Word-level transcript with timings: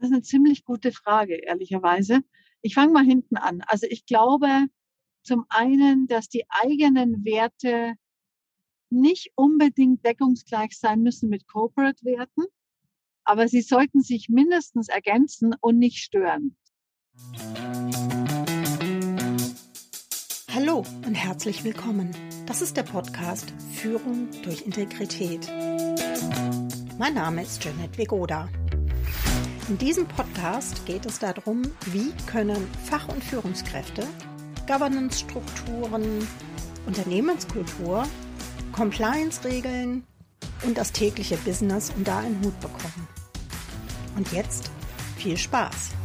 Das 0.00 0.08
ist 0.08 0.14
eine 0.14 0.22
ziemlich 0.22 0.64
gute 0.64 0.92
Frage, 0.92 1.34
ehrlicherweise. 1.34 2.20
Ich 2.62 2.72
fange 2.72 2.92
mal 2.92 3.04
hinten 3.04 3.36
an. 3.36 3.60
Also 3.66 3.86
ich 3.86 4.06
glaube 4.06 4.48
zum 5.22 5.44
einen, 5.50 6.06
dass 6.06 6.30
die 6.30 6.44
eigenen 6.48 7.22
Werte 7.26 7.96
nicht 8.88 9.30
unbedingt 9.34 10.02
deckungsgleich 10.02 10.78
sein 10.78 11.02
müssen 11.02 11.28
mit 11.28 11.46
Corporate-Werten, 11.46 12.44
aber 13.24 13.46
sie 13.46 13.60
sollten 13.60 14.00
sich 14.00 14.30
mindestens 14.30 14.88
ergänzen 14.88 15.54
und 15.60 15.78
nicht 15.78 15.98
stören. 15.98 16.56
Hallo 20.54 20.78
und 21.06 21.14
herzlich 21.14 21.62
willkommen. 21.62 22.10
Das 22.46 22.62
ist 22.62 22.78
der 22.78 22.84
Podcast 22.84 23.52
Führung 23.74 24.28
durch 24.44 24.62
Integrität. 24.62 25.46
Mein 26.98 27.14
Name 27.14 27.42
ist 27.42 27.62
Janet 27.62 27.98
Vegoda. 27.98 28.48
In 29.70 29.78
diesem 29.78 30.08
Podcast 30.08 30.84
geht 30.84 31.06
es 31.06 31.20
darum, 31.20 31.62
wie 31.86 32.10
können 32.26 32.66
Fach- 32.86 33.06
und 33.06 33.22
Führungskräfte 33.22 34.04
Governance-Strukturen, 34.66 36.26
Unternehmenskultur, 36.86 38.02
Compliance-Regeln 38.72 40.02
und 40.64 40.76
das 40.76 40.90
tägliche 40.90 41.36
Business 41.36 41.92
unter 41.96 42.16
einen 42.16 42.44
Hut 42.44 42.58
bekommen. 42.58 43.06
Und 44.16 44.32
jetzt 44.32 44.72
viel 45.16 45.36
Spaß! 45.36 45.99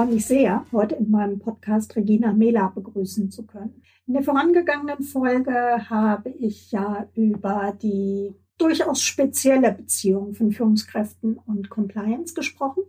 Freue 0.00 0.14
mich 0.14 0.24
sehr, 0.24 0.64
heute 0.72 0.94
in 0.94 1.10
meinem 1.10 1.38
Podcast 1.38 1.94
Regina 1.94 2.32
Mela 2.32 2.68
begrüßen 2.68 3.30
zu 3.30 3.44
können. 3.44 3.82
In 4.06 4.14
der 4.14 4.22
vorangegangenen 4.22 5.02
Folge 5.02 5.52
habe 5.90 6.30
ich 6.30 6.72
ja 6.72 7.06
über 7.14 7.76
die 7.82 8.34
durchaus 8.56 9.02
spezielle 9.02 9.72
Beziehung 9.72 10.32
von 10.32 10.52
Führungskräften 10.52 11.36
und 11.36 11.68
Compliance 11.68 12.32
gesprochen. 12.32 12.84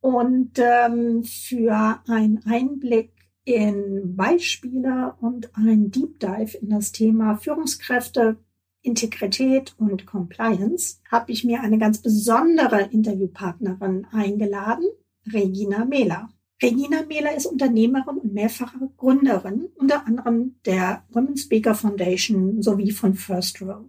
Und 0.00 0.54
ähm, 0.56 1.22
für 1.22 2.00
einen 2.08 2.44
Einblick 2.46 3.12
in 3.44 4.16
Beispiele 4.16 5.14
und 5.20 5.56
ein 5.56 5.92
Deep 5.92 6.18
Dive 6.18 6.58
in 6.60 6.70
das 6.70 6.90
Thema 6.90 7.36
Führungskräfte, 7.36 8.38
Integrität 8.82 9.76
und 9.78 10.04
Compliance 10.04 10.96
habe 11.12 11.30
ich 11.30 11.44
mir 11.44 11.60
eine 11.60 11.78
ganz 11.78 11.98
besondere 12.02 12.88
Interviewpartnerin 12.90 14.04
eingeladen, 14.10 14.88
Regina 15.32 15.84
Mehler. 15.84 16.28
Regina 16.62 17.02
Mehler 17.02 17.36
ist 17.36 17.44
Unternehmerin 17.44 18.16
und 18.16 18.32
mehrfache 18.32 18.90
Gründerin, 18.96 19.68
unter 19.74 20.06
anderem 20.06 20.56
der 20.64 21.04
Women's 21.10 21.42
Speaker 21.42 21.74
Foundation 21.74 22.62
sowie 22.62 22.92
von 22.92 23.14
First 23.14 23.60
Row. 23.60 23.84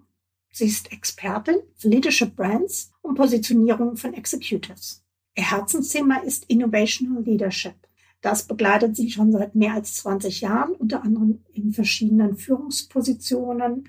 Sie 0.52 0.66
ist 0.66 0.92
Expertin 0.92 1.60
für 1.76 1.88
Leadership 1.88 2.36
Brands 2.36 2.92
und 3.02 3.16
Positionierung 3.16 3.96
von 3.96 4.14
Executives. 4.14 5.06
Ihr 5.36 5.50
Herzensthema 5.50 6.18
ist 6.18 6.46
Innovational 6.50 7.24
Leadership. 7.24 7.76
Das 8.22 8.44
begleitet 8.48 8.98
sie 8.98 9.12
schon 9.12 9.32
seit 9.32 9.56
mehr 9.56 9.74
als 9.74 9.96
20 9.98 10.42
Jahren, 10.42 10.74
unter 10.74 11.04
anderem 11.04 11.46
in 11.54 11.72
verschiedenen 11.72 12.36
Führungspositionen, 12.36 13.88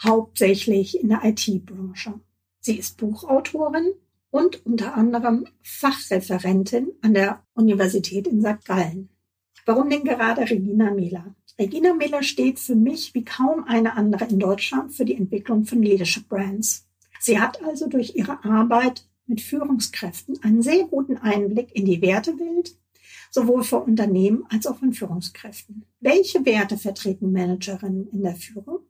hauptsächlich 0.00 1.00
in 1.00 1.08
der 1.08 1.24
IT-Branche. 1.24 2.20
Sie 2.60 2.78
ist 2.78 2.96
Buchautorin 2.98 3.92
und 4.34 4.66
unter 4.66 4.96
anderem 4.96 5.46
Fachreferentin 5.62 6.90
an 7.02 7.14
der 7.14 7.44
Universität 7.54 8.26
in 8.26 8.40
St. 8.42 8.64
Gallen. 8.64 9.08
Warum 9.64 9.88
denn 9.88 10.02
gerade 10.02 10.40
Regina 10.40 10.90
Mehler? 10.90 11.36
Regina 11.56 11.94
Mehler 11.94 12.24
steht 12.24 12.58
für 12.58 12.74
mich 12.74 13.14
wie 13.14 13.24
kaum 13.24 13.62
eine 13.62 13.96
andere 13.96 14.24
in 14.24 14.40
Deutschland 14.40 14.92
für 14.92 15.04
die 15.04 15.14
Entwicklung 15.14 15.66
von 15.66 15.80
Leadership 15.80 16.28
Brands. 16.28 16.84
Sie 17.20 17.38
hat 17.38 17.62
also 17.62 17.88
durch 17.88 18.16
ihre 18.16 18.44
Arbeit 18.44 19.06
mit 19.26 19.40
Führungskräften 19.40 20.42
einen 20.42 20.62
sehr 20.62 20.82
guten 20.82 21.16
Einblick 21.16 21.68
in 21.72 21.84
die 21.84 22.02
Wertewelt, 22.02 22.76
sowohl 23.30 23.62
für 23.62 23.78
Unternehmen 23.78 24.46
als 24.50 24.66
auch 24.66 24.78
von 24.78 24.92
Führungskräften. 24.92 25.84
Welche 26.00 26.44
Werte 26.44 26.76
vertreten 26.76 27.30
Managerinnen 27.30 28.08
in 28.08 28.24
der 28.24 28.34
Führung? 28.34 28.80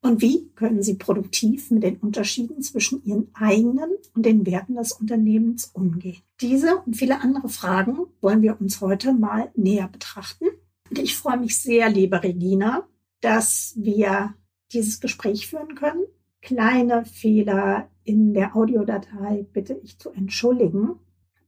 Und 0.00 0.22
wie 0.22 0.50
können 0.54 0.82
Sie 0.82 0.94
produktiv 0.94 1.70
mit 1.70 1.82
den 1.82 1.96
Unterschieden 1.96 2.62
zwischen 2.62 3.04
Ihren 3.04 3.28
eigenen 3.34 3.90
und 4.14 4.24
den 4.24 4.46
Werten 4.46 4.76
des 4.76 4.92
Unternehmens 4.92 5.66
umgehen? 5.74 6.22
Diese 6.40 6.76
und 6.78 6.96
viele 6.96 7.20
andere 7.20 7.48
Fragen 7.48 8.06
wollen 8.20 8.42
wir 8.42 8.60
uns 8.60 8.80
heute 8.80 9.12
mal 9.12 9.50
näher 9.56 9.88
betrachten. 9.88 10.46
Und 10.88 10.98
ich 10.98 11.16
freue 11.16 11.38
mich 11.38 11.60
sehr, 11.60 11.88
liebe 11.90 12.22
Regina, 12.22 12.86
dass 13.20 13.74
wir 13.76 14.34
dieses 14.72 15.00
Gespräch 15.00 15.48
führen 15.48 15.74
können. 15.74 16.04
Kleine 16.42 17.04
Fehler 17.04 17.90
in 18.04 18.34
der 18.34 18.54
Audiodatei 18.54 19.46
bitte 19.52 19.78
ich 19.82 19.98
zu 19.98 20.10
entschuldigen. 20.10 21.00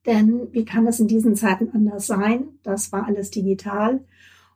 Denn 0.07 0.53
wie 0.53 0.65
kann 0.65 0.87
es 0.87 0.99
in 0.99 1.07
diesen 1.07 1.37
Zeiten 1.37 1.71
anders 1.73 2.07
sein? 2.07 2.49
Das 2.63 2.91
war 2.91 3.07
alles 3.07 3.31
digital 3.31 4.05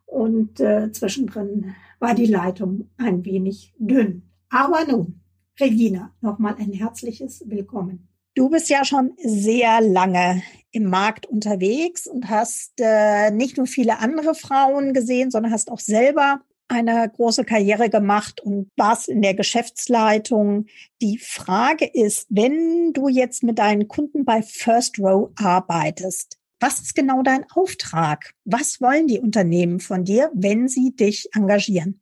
und 0.05 0.59
äh, 0.59 0.91
zwischendrin 0.91 1.75
war 1.99 2.13
die 2.15 2.25
Leitung 2.25 2.89
ein 2.97 3.25
wenig 3.25 3.73
dünn. 3.77 4.23
Aber 4.49 4.85
nun, 4.85 5.21
Regina, 5.59 6.13
nochmal 6.21 6.55
ein 6.59 6.71
herzliches 6.71 7.43
Willkommen. 7.45 8.07
Du 8.35 8.49
bist 8.49 8.69
ja 8.69 8.83
schon 8.83 9.13
sehr 9.23 9.79
lange 9.79 10.43
im 10.71 10.89
Markt 10.89 11.25
unterwegs 11.25 12.05
und 12.05 12.29
hast 12.29 12.73
äh, 12.79 13.31
nicht 13.31 13.55
nur 13.55 13.65
viele 13.65 13.99
andere 13.99 14.35
Frauen 14.35 14.93
gesehen, 14.93 15.31
sondern 15.31 15.53
hast 15.53 15.71
auch 15.71 15.79
selber 15.79 16.41
eine 16.67 17.09
große 17.09 17.45
Karriere 17.45 17.89
gemacht 17.89 18.41
und 18.41 18.71
warst 18.75 19.07
in 19.07 19.21
der 19.21 19.35
Geschäftsleitung. 19.35 20.65
Die 21.01 21.17
Frage 21.17 21.85
ist, 21.85 22.27
wenn 22.29 22.91
du 22.91 23.07
jetzt 23.07 23.43
mit 23.43 23.59
deinen 23.59 23.87
Kunden 23.87 24.25
bei 24.25 24.41
First 24.41 24.99
Row 24.99 25.29
arbeitest, 25.35 26.37
was 26.59 26.81
ist 26.81 26.95
genau 26.95 27.21
dein 27.21 27.45
Auftrag? 27.51 28.31
Was 28.45 28.81
wollen 28.81 29.07
die 29.07 29.19
Unternehmen 29.19 29.79
von 29.79 30.03
dir, 30.03 30.31
wenn 30.33 30.67
sie 30.67 30.95
dich 30.95 31.27
engagieren? 31.33 32.01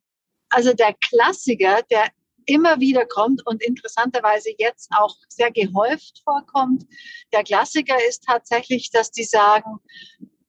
Also 0.49 0.73
der 0.73 0.93
Klassiker, 0.93 1.81
der 1.89 2.09
immer 2.45 2.79
wieder 2.79 3.05
kommt 3.05 3.45
und 3.47 3.63
interessanterweise 3.63 4.49
jetzt 4.57 4.89
auch 4.91 5.15
sehr 5.29 5.51
gehäuft 5.51 6.21
vorkommt. 6.23 6.85
Der 7.31 7.43
Klassiker 7.43 7.95
ist 8.07 8.23
tatsächlich, 8.25 8.91
dass 8.91 9.11
die 9.11 9.23
sagen, 9.23 9.79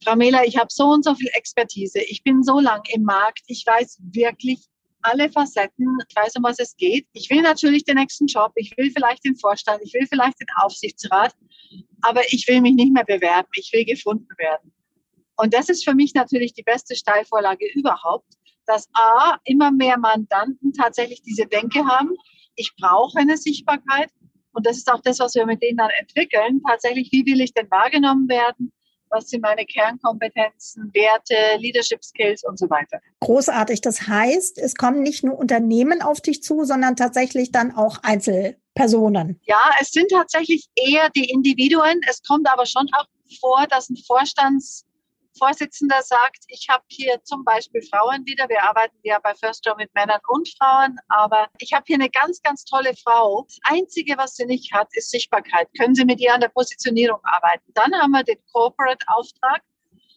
Frau 0.03 0.17
Mehler, 0.17 0.45
ich 0.45 0.59
habe 0.59 0.69
so 0.71 0.85
und 0.85 1.05
so 1.05 1.15
viel 1.15 1.31
Expertise, 1.33 2.01
ich 2.01 2.23
bin 2.23 2.43
so 2.43 2.61
lang 2.61 2.83
im 2.93 3.05
Markt, 3.05 3.41
ich 3.47 3.65
weiß 3.67 3.99
wirklich 4.13 4.69
alle 5.05 5.31
Facetten, 5.31 5.99
ich 6.09 6.17
weiß, 6.17 6.37
um 6.37 6.43
was 6.43 6.59
es 6.59 6.77
geht. 6.77 7.07
Ich 7.13 7.31
will 7.31 7.43
natürlich 7.43 7.85
den 7.85 7.97
nächsten 7.97 8.27
Job, 8.27 8.53
ich 8.57 8.77
will 8.77 8.91
vielleicht 8.91 9.25
den 9.25 9.37
Vorstand, 9.37 9.81
ich 9.85 9.93
will 9.95 10.07
vielleicht 10.07 10.41
den 10.41 10.49
Aufsichtsrat, 10.63 11.35
aber 12.03 12.23
ich 12.31 12.49
will 12.49 12.61
mich 12.61 12.75
nicht 12.75 12.93
mehr 12.93 13.05
bewerben, 13.05 13.49
ich 13.55 13.71
will 13.73 13.85
gefunden 13.85 14.29
werden. 14.39 14.73
Und 15.37 15.53
das 15.53 15.69
ist 15.69 15.85
für 15.85 15.95
mich 15.95 16.15
natürlich 16.15 16.55
die 16.55 16.63
beste 16.63 16.95
Steilvorlage 16.95 17.67
überhaupt, 17.75 18.35
dass 18.67 18.89
A, 18.95 19.37
immer 19.45 19.71
mehr 19.71 19.99
Mandanten 19.99 20.73
tatsächlich 20.73 21.23
diese 21.23 21.47
Denke 21.47 21.85
haben, 21.87 22.11
ich 22.57 22.73
brauche 22.81 23.19
eine 23.19 23.37
Sichtbarkeit. 23.37 24.11
Und 24.53 24.67
das 24.67 24.77
ist 24.77 24.91
auch 24.91 25.01
das, 25.03 25.19
was 25.19 25.35
wir 25.35 25.47
mit 25.47 25.63
denen 25.63 25.79
dann 25.79 25.91
entwickeln. 25.99 26.63
Tatsächlich, 26.67 27.11
wie 27.11 27.27
will 27.27 27.41
ich 27.41 27.53
denn 27.53 27.71
wahrgenommen 27.71 28.29
werden? 28.29 28.73
Was 29.15 29.29
sind 29.29 29.43
meine 29.43 29.65
Kernkompetenzen, 29.65 30.91
Werte, 30.93 31.59
Leadership 31.59 32.03
Skills 32.05 32.45
und 32.45 32.59
so 32.59 32.69
weiter. 32.69 33.01
Großartig. 33.21 33.81
Das 33.81 34.07
heißt, 34.09 34.59
es 34.59 34.75
kommen 34.75 35.03
nicht 35.03 35.25
nur 35.25 35.39
Unternehmen 35.39 36.03
auf 36.03 36.21
dich 36.21 36.43
zu, 36.43 36.65
sondern 36.65 36.97
tatsächlich 36.97 37.53
dann 37.53 37.75
auch 37.75 37.99
Einzelpersonen. 38.03 39.41
Ja, 39.45 39.63
es 39.81 39.93
sind 39.93 40.11
tatsächlich 40.11 40.69
eher 40.75 41.09
die 41.11 41.31
Individuen. 41.31 42.01
Es 42.09 42.23
kommt 42.23 42.49
aber 42.51 42.67
schon 42.67 42.89
auch 42.93 43.07
vor, 43.41 43.67
dass 43.69 43.89
ein 43.89 43.97
Vorstands 43.97 44.85
Vorsitzender 45.39 46.03
sagt, 46.03 46.45
ich 46.49 46.69
habe 46.69 46.85
hier 46.89 47.23
zum 47.25 47.45
Beispiel 47.45 47.83
Frauen 47.83 48.25
wieder. 48.25 48.49
Wir 48.49 48.63
arbeiten 48.63 48.97
ja 49.03 49.19
bei 49.23 49.35
First 49.35 49.67
Job 49.67 49.77
mit 49.79 49.93
Männern 49.95 50.21
und 50.29 50.49
Frauen, 50.59 50.97
aber 51.09 51.49
ich 51.59 51.73
habe 51.73 51.85
hier 51.87 51.97
eine 51.97 52.11
ganz, 52.11 52.41
ganz 52.43 52.65
tolle 52.65 52.95
Frau. 52.97 53.45
Das 53.47 53.59
Einzige, 53.65 54.17
was 54.17 54.37
sie 54.37 54.47
nicht 54.47 54.73
hat, 54.73 54.89
ist 54.93 55.11
Sichtbarkeit. 55.11 55.69
Können 55.79 55.95
Sie 55.95 56.05
mit 56.05 56.21
ihr 56.21 56.33
an 56.33 56.41
der 56.41 56.49
Positionierung 56.49 57.21
arbeiten? 57.25 57.65
Dann 57.75 57.93
haben 57.95 58.13
wir 58.13 58.23
den 58.23 58.39
Corporate-Auftrag. 58.53 59.63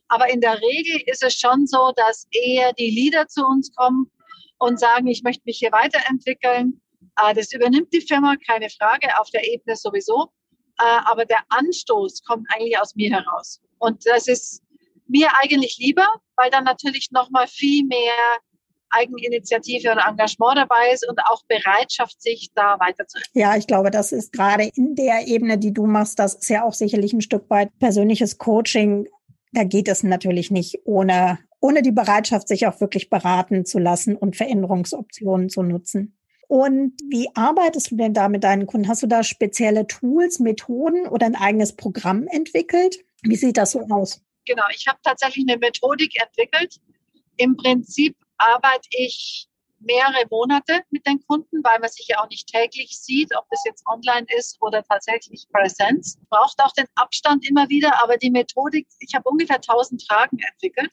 Aber 0.10 0.30
in 0.30 0.40
der 0.40 0.62
Regel 0.62 1.02
ist 1.08 1.24
es 1.24 1.36
schon 1.36 1.68
so, 1.68 1.92
dass 1.96 2.28
eher 2.32 2.72
die 2.74 2.90
Leader 2.92 3.28
zu 3.28 3.46
uns 3.46 3.74
kommen 3.76 4.10
und 4.58 4.80
sagen, 4.80 5.08
ich 5.08 5.24
möchte 5.24 5.44
mich 5.46 5.58
hier 5.60 5.72
weiterentwickeln. 5.72 6.82
Äh, 7.22 7.34
das 7.34 7.52
übernimmt 7.52 7.92
die 7.94 8.02
Firma, 8.02 8.36
keine 8.48 8.70
Frage, 8.70 9.20
auf 9.20 9.30
der 9.32 9.46
Ebene 9.46 9.76
sowieso. 9.76 10.32
Äh, 10.80 11.00
aber 11.06 11.26
der 11.26 11.44
Anstoß 11.50 12.24
kommt 12.24 12.48
eigentlich 12.54 12.80
aus 12.80 12.96
mir 12.96 13.12
heraus. 13.12 13.60
Und 13.80 14.06
das 14.06 14.28
ist 14.28 14.64
mir 15.10 15.30
eigentlich 15.42 15.78
lieber, 15.80 16.08
weil 16.36 16.50
dann 16.50 16.64
natürlich 16.64 17.10
nochmal 17.12 17.48
viel 17.48 17.86
mehr 17.86 18.14
Eigeninitiative 18.90 19.92
und 19.92 19.98
Engagement 19.98 20.58
dabei 20.58 20.92
ist 20.94 21.08
und 21.08 21.20
auch 21.26 21.44
Bereitschaft, 21.48 22.22
sich 22.22 22.50
da 22.56 22.80
weiterzuentwickeln. 22.80 23.42
Ja, 23.42 23.58
ich 23.58 23.68
glaube, 23.68 23.92
das 23.92 24.12
ist 24.12 24.32
gerade 24.32 24.64
in 24.64 24.96
der 24.96 25.28
Ebene, 25.28 25.58
die 25.58 25.74
du 25.74 25.86
machst, 25.86 26.20
das 26.20 26.36
ist 26.36 26.50
ja 26.50 26.64
auch 26.64 26.74
sicherlich 26.74 27.12
ein 27.12 27.22
Stück 27.22 27.50
weit 27.50 27.70
persönliches 27.80 28.38
Coaching. 28.38 29.08
Da 29.52 29.64
geht 29.66 29.88
es 29.88 30.04
natürlich 30.04 30.52
nicht 30.52 30.80
ohne 30.86 31.40
ohne 31.60 31.82
die 31.82 31.92
Bereitschaft, 31.92 32.48
sich 32.48 32.68
auch 32.68 32.80
wirklich 32.80 33.10
beraten 33.10 33.66
zu 33.66 33.80
lassen 33.80 34.16
und 34.16 34.36
Veränderungsoptionen 34.36 35.50
zu 35.50 35.64
nutzen. 35.64 36.16
Und 36.48 36.94
wie 37.10 37.28
arbeitest 37.34 37.92
du 37.92 37.98
denn 37.98 38.14
da 38.14 38.30
mit 38.30 38.44
deinen 38.44 38.68
Kunden? 38.68 38.88
Hast 38.88 39.04
du 39.04 39.08
da 39.08 39.24
spezielle 39.24 39.86
Tools, 39.86 40.40
Methoden 40.40 41.08
oder 41.08 41.26
ein 41.26 41.36
eigenes 41.36 41.74
Programm 41.74 42.28
entwickelt? 42.28 43.04
Wie 43.22 43.36
sieht 43.36 43.58
das 43.58 43.72
so 43.72 43.82
aus? 43.90 44.22
Genau, 44.48 44.64
ich 44.74 44.88
habe 44.88 44.98
tatsächlich 45.04 45.46
eine 45.48 45.60
Methodik 45.60 46.20
entwickelt. 46.22 46.78
Im 47.36 47.58
Prinzip 47.58 48.16
arbeite 48.38 48.88
ich 48.92 49.48
mehrere 49.80 50.26
Monate 50.32 50.82
mit 50.90 51.06
den 51.06 51.20
Kunden, 51.28 51.64
weil 51.64 51.80
man 51.80 51.90
sich 51.90 52.08
ja 52.08 52.20
auch 52.20 52.30
nicht 52.30 52.48
täglich 52.48 52.98
sieht, 52.98 53.36
ob 53.36 53.46
das 53.52 53.62
jetzt 53.66 53.86
online 53.86 54.26
ist 54.38 54.58
oder 54.62 54.84
tatsächlich 54.84 55.46
Präsenz. 55.52 56.18
Braucht 56.30 56.60
auch 56.60 56.72
den 56.72 56.88
Abstand 56.96 57.48
immer 57.48 57.68
wieder, 57.70 58.02
aber 58.02 58.18
die 58.18 58.32
Methodik, 58.32 58.88
ich 59.00 59.14
habe 59.14 59.30
ungefähr 59.30 59.58
1000 59.58 60.04
Fragen 60.08 60.40
entwickelt 60.40 60.92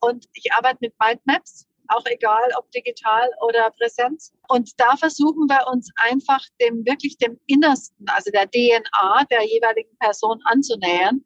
und 0.00 0.26
ich 0.34 0.52
arbeite 0.52 0.78
mit 0.82 0.94
Mindmaps, 1.00 1.66
auch 1.88 2.04
egal 2.06 2.50
ob 2.58 2.70
digital 2.72 3.28
oder 3.40 3.70
Präsenz. 3.70 4.32
Und 4.48 4.70
da 4.78 4.96
versuchen 4.96 5.48
wir 5.48 5.66
uns 5.72 5.90
einfach 5.96 6.44
dem 6.60 6.84
wirklich 6.84 7.16
dem 7.18 7.40
Innersten, 7.46 8.06
also 8.08 8.30
der 8.30 8.48
DNA 8.50 9.24
der 9.30 9.44
jeweiligen 9.44 9.96
Person 9.98 10.40
anzunähern. 10.44 11.24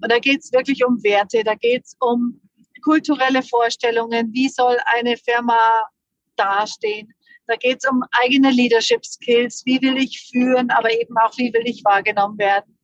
Und 0.00 0.12
da 0.12 0.18
geht 0.18 0.40
es 0.40 0.52
wirklich 0.52 0.84
um 0.84 1.02
Werte, 1.02 1.42
da 1.44 1.54
geht 1.54 1.84
es 1.84 1.96
um 2.00 2.40
kulturelle 2.82 3.42
Vorstellungen, 3.42 4.32
wie 4.32 4.48
soll 4.48 4.76
eine 4.86 5.16
Firma 5.16 5.88
dastehen. 6.36 7.12
Da 7.46 7.56
geht 7.56 7.78
es 7.82 7.90
um 7.90 8.02
eigene 8.12 8.50
Leadership 8.50 9.04
Skills. 9.04 9.62
Wie 9.64 9.80
will 9.80 9.96
ich 9.96 10.28
führen, 10.30 10.70
aber 10.70 10.92
eben 10.92 11.16
auch, 11.16 11.36
wie 11.38 11.52
will 11.52 11.62
ich 11.64 11.82
wahrgenommen 11.84 12.38
werden? 12.38 12.78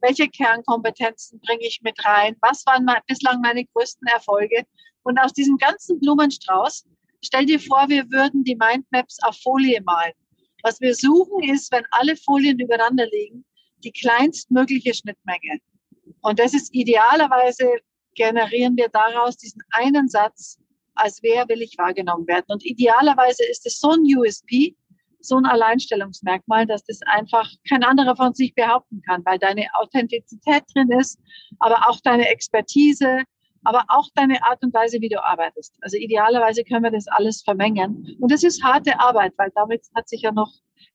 Welche 0.00 0.28
Kernkompetenzen 0.28 1.40
bringe 1.40 1.66
ich 1.66 1.80
mit 1.82 2.02
rein? 2.04 2.36
Was 2.40 2.64
waren 2.66 2.86
bislang 3.06 3.40
meine 3.40 3.64
größten 3.64 4.06
Erfolge? 4.08 4.64
Und 5.02 5.18
aus 5.18 5.32
diesem 5.32 5.56
ganzen 5.56 5.98
Blumenstrauß, 6.00 6.86
stell 7.24 7.46
dir 7.46 7.58
vor, 7.58 7.88
wir 7.88 8.10
würden 8.10 8.44
die 8.44 8.56
Mindmaps 8.56 9.18
auf 9.22 9.36
Folie 9.42 9.82
malen. 9.82 10.12
Was 10.62 10.80
wir 10.80 10.94
suchen 10.94 11.42
ist, 11.42 11.72
wenn 11.72 11.84
alle 11.90 12.16
Folien 12.16 12.58
übereinander 12.58 13.06
liegen, 13.06 13.44
die 13.82 13.92
kleinstmögliche 13.92 14.94
Schnittmenge. 14.94 15.60
Und 16.24 16.38
das 16.38 16.54
ist 16.54 16.74
idealerweise 16.74 17.70
generieren 18.14 18.76
wir 18.76 18.88
daraus 18.88 19.36
diesen 19.36 19.60
einen 19.72 20.08
Satz, 20.08 20.58
als 20.94 21.22
wer 21.22 21.46
will 21.48 21.60
ich 21.60 21.76
wahrgenommen 21.76 22.26
werden. 22.26 22.46
Und 22.48 22.64
idealerweise 22.64 23.44
ist 23.50 23.66
es 23.66 23.78
so 23.78 23.90
ein 23.90 24.00
USP, 24.16 24.74
so 25.20 25.36
ein 25.36 25.44
Alleinstellungsmerkmal, 25.44 26.66
dass 26.66 26.82
das 26.84 27.00
einfach 27.02 27.50
kein 27.68 27.84
anderer 27.84 28.16
von 28.16 28.32
sich 28.32 28.54
behaupten 28.54 29.02
kann, 29.02 29.22
weil 29.26 29.38
deine 29.38 29.66
Authentizität 29.74 30.62
drin 30.74 30.90
ist, 30.92 31.20
aber 31.58 31.88
auch 31.88 32.00
deine 32.00 32.28
Expertise, 32.28 33.22
aber 33.64 33.84
auch 33.88 34.08
deine 34.14 34.42
Art 34.44 34.62
und 34.62 34.72
Weise, 34.72 35.02
wie 35.02 35.10
du 35.10 35.22
arbeitest. 35.22 35.76
Also 35.82 35.98
idealerweise 35.98 36.64
können 36.64 36.84
wir 36.84 36.90
das 36.90 37.08
alles 37.08 37.42
vermengen. 37.42 38.16
Und 38.18 38.32
das 38.32 38.44
ist 38.44 38.64
harte 38.64 38.98
Arbeit, 38.98 39.34
weil 39.36 39.50
damit 39.54 39.82
hat 39.94 40.08
sich 40.08 40.22
ja 40.22 40.32
noch 40.32 40.52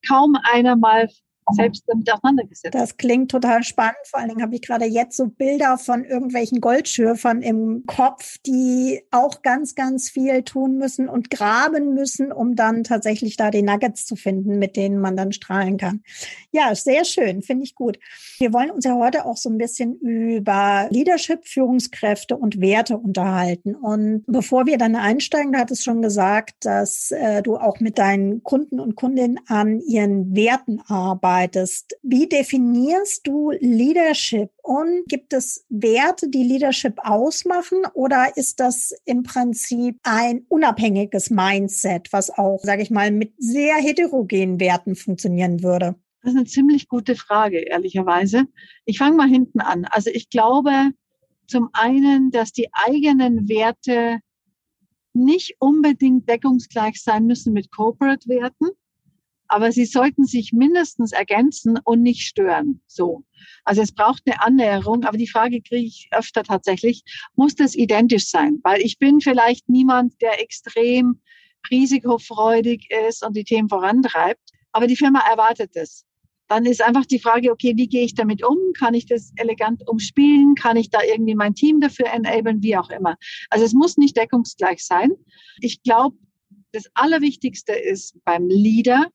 kaum 0.07 0.35
einer 0.51 0.75
mal 0.75 1.07
selbst 1.53 1.83
damit 1.87 2.11
auseinandergesetzt. 2.11 2.75
Das 2.75 2.97
klingt 2.97 3.31
total 3.31 3.63
spannend. 3.63 3.97
Vor 4.05 4.19
allen 4.19 4.29
Dingen 4.29 4.41
habe 4.41 4.55
ich 4.55 4.61
gerade 4.61 4.85
jetzt 4.85 5.17
so 5.17 5.27
Bilder 5.27 5.77
von 5.77 6.03
irgendwelchen 6.03 6.61
Goldschürfern 6.61 7.41
im 7.41 7.83
Kopf, 7.87 8.37
die 8.45 9.01
auch 9.11 9.41
ganz, 9.41 9.75
ganz 9.75 10.09
viel 10.09 10.43
tun 10.43 10.77
müssen 10.77 11.09
und 11.09 11.29
graben 11.29 11.93
müssen, 11.93 12.31
um 12.31 12.55
dann 12.55 12.83
tatsächlich 12.83 13.37
da 13.37 13.51
die 13.51 13.61
Nuggets 13.61 14.05
zu 14.05 14.15
finden, 14.15 14.59
mit 14.59 14.75
denen 14.75 14.99
man 14.99 15.15
dann 15.15 15.31
strahlen 15.31 15.77
kann. 15.77 16.01
Ja, 16.51 16.73
sehr 16.75 17.05
schön, 17.05 17.41
finde 17.41 17.63
ich 17.63 17.75
gut. 17.75 17.99
Wir 18.37 18.53
wollen 18.53 18.71
uns 18.71 18.85
ja 18.85 18.95
heute 18.95 19.25
auch 19.25 19.37
so 19.37 19.49
ein 19.49 19.57
bisschen 19.57 19.97
über 19.99 20.87
Leadership, 20.89 21.47
Führungskräfte 21.47 22.37
und 22.37 22.61
Werte 22.61 22.97
unterhalten. 22.97 23.75
Und 23.75 24.23
bevor 24.27 24.65
wir 24.65 24.77
dann 24.77 24.95
einsteigen, 24.95 25.53
du 25.53 25.59
hattest 25.59 25.83
schon 25.83 26.01
gesagt, 26.01 26.65
dass 26.65 27.11
äh, 27.11 27.41
du 27.41 27.57
auch 27.57 27.79
mit 27.79 27.97
deinen 27.97 28.43
Kunden 28.43 28.79
und 28.79 28.95
Kundinnen 28.95 29.39
an 29.47 29.79
ihren 29.79 30.35
Werten 30.35 30.81
arbeitest 30.87 31.38
arbeitest. 31.39 31.95
Wie 32.03 32.27
definierst 32.27 33.25
du 33.25 33.51
Leadership 33.59 34.49
und 34.61 35.05
gibt 35.07 35.33
es 35.33 35.65
Werte, 35.69 36.29
die 36.29 36.43
Leadership 36.43 36.99
ausmachen 36.99 37.79
oder 37.93 38.35
ist 38.35 38.59
das 38.59 38.93
im 39.05 39.23
Prinzip 39.23 39.97
ein 40.03 40.45
unabhängiges 40.49 41.29
Mindset, 41.29 42.11
was 42.11 42.29
auch, 42.29 42.59
sage 42.63 42.81
ich 42.81 42.91
mal, 42.91 43.11
mit 43.11 43.33
sehr 43.37 43.75
heterogenen 43.75 44.59
Werten 44.59 44.95
funktionieren 44.95 45.63
würde? 45.63 45.95
Das 46.21 46.33
ist 46.33 46.37
eine 46.37 46.47
ziemlich 46.47 46.89
gute 46.89 47.15
Frage, 47.15 47.59
ehrlicherweise. 47.59 48.43
Ich 48.85 48.97
fange 48.97 49.15
mal 49.15 49.29
hinten 49.29 49.61
an. 49.61 49.85
Also 49.85 50.09
ich 50.09 50.29
glaube 50.29 50.91
zum 51.47 51.69
einen, 51.73 52.31
dass 52.31 52.51
die 52.51 52.67
eigenen 52.73 53.47
Werte 53.47 54.19
nicht 55.13 55.55
unbedingt 55.59 56.29
deckungsgleich 56.29 57.01
sein 57.01 57.25
müssen 57.25 57.53
mit 57.53 57.71
Corporate-Werten 57.71 58.67
aber 59.49 59.71
sie 59.71 59.85
sollten 59.85 60.25
sich 60.25 60.53
mindestens 60.53 61.11
ergänzen 61.11 61.77
und 61.83 62.01
nicht 62.01 62.21
stören. 62.21 62.81
So. 62.87 63.23
Also 63.63 63.81
es 63.81 63.91
braucht 63.91 64.23
eine 64.25 64.41
Annäherung, 64.41 65.03
aber 65.03 65.17
die 65.17 65.27
Frage 65.27 65.61
kriege 65.61 65.87
ich 65.87 66.07
öfter 66.11 66.43
tatsächlich, 66.43 67.03
muss 67.35 67.55
das 67.55 67.75
identisch 67.75 68.29
sein? 68.29 68.59
Weil 68.63 68.81
ich 68.81 68.99
bin 68.99 69.19
vielleicht 69.21 69.67
niemand, 69.67 70.21
der 70.21 70.41
extrem 70.41 71.19
risikofreudig 71.71 72.87
ist 73.09 73.25
und 73.25 73.35
die 73.35 73.43
Themen 73.43 73.69
vorantreibt, 73.69 74.51
aber 74.71 74.87
die 74.87 74.95
Firma 74.95 75.21
erwartet 75.29 75.71
es. 75.75 76.05
Dann 76.47 76.65
ist 76.65 76.81
einfach 76.81 77.05
die 77.05 77.19
Frage, 77.19 77.51
okay, 77.51 77.73
wie 77.75 77.87
gehe 77.87 78.03
ich 78.03 78.15
damit 78.15 78.43
um? 78.43 78.57
Kann 78.77 78.95
ich 78.95 79.05
das 79.05 79.31
elegant 79.35 79.87
umspielen? 79.87 80.55
Kann 80.55 80.77
ich 80.77 80.89
da 80.89 80.99
irgendwie 81.03 81.35
mein 81.35 81.53
Team 81.53 81.79
dafür 81.79 82.07
enablen? 82.07 82.63
Wie 82.63 82.75
auch 82.75 82.89
immer. 82.89 83.17
Also 83.51 83.65
es 83.65 83.73
muss 83.73 83.97
nicht 83.97 84.17
deckungsgleich 84.17 84.83
sein. 84.83 85.11
Ich 85.59 85.83
glaube, 85.83 86.17
das 86.71 86.85
Allerwichtigste 86.93 87.73
ist 87.73 88.15
beim 88.25 88.47
Leader, 88.47 89.07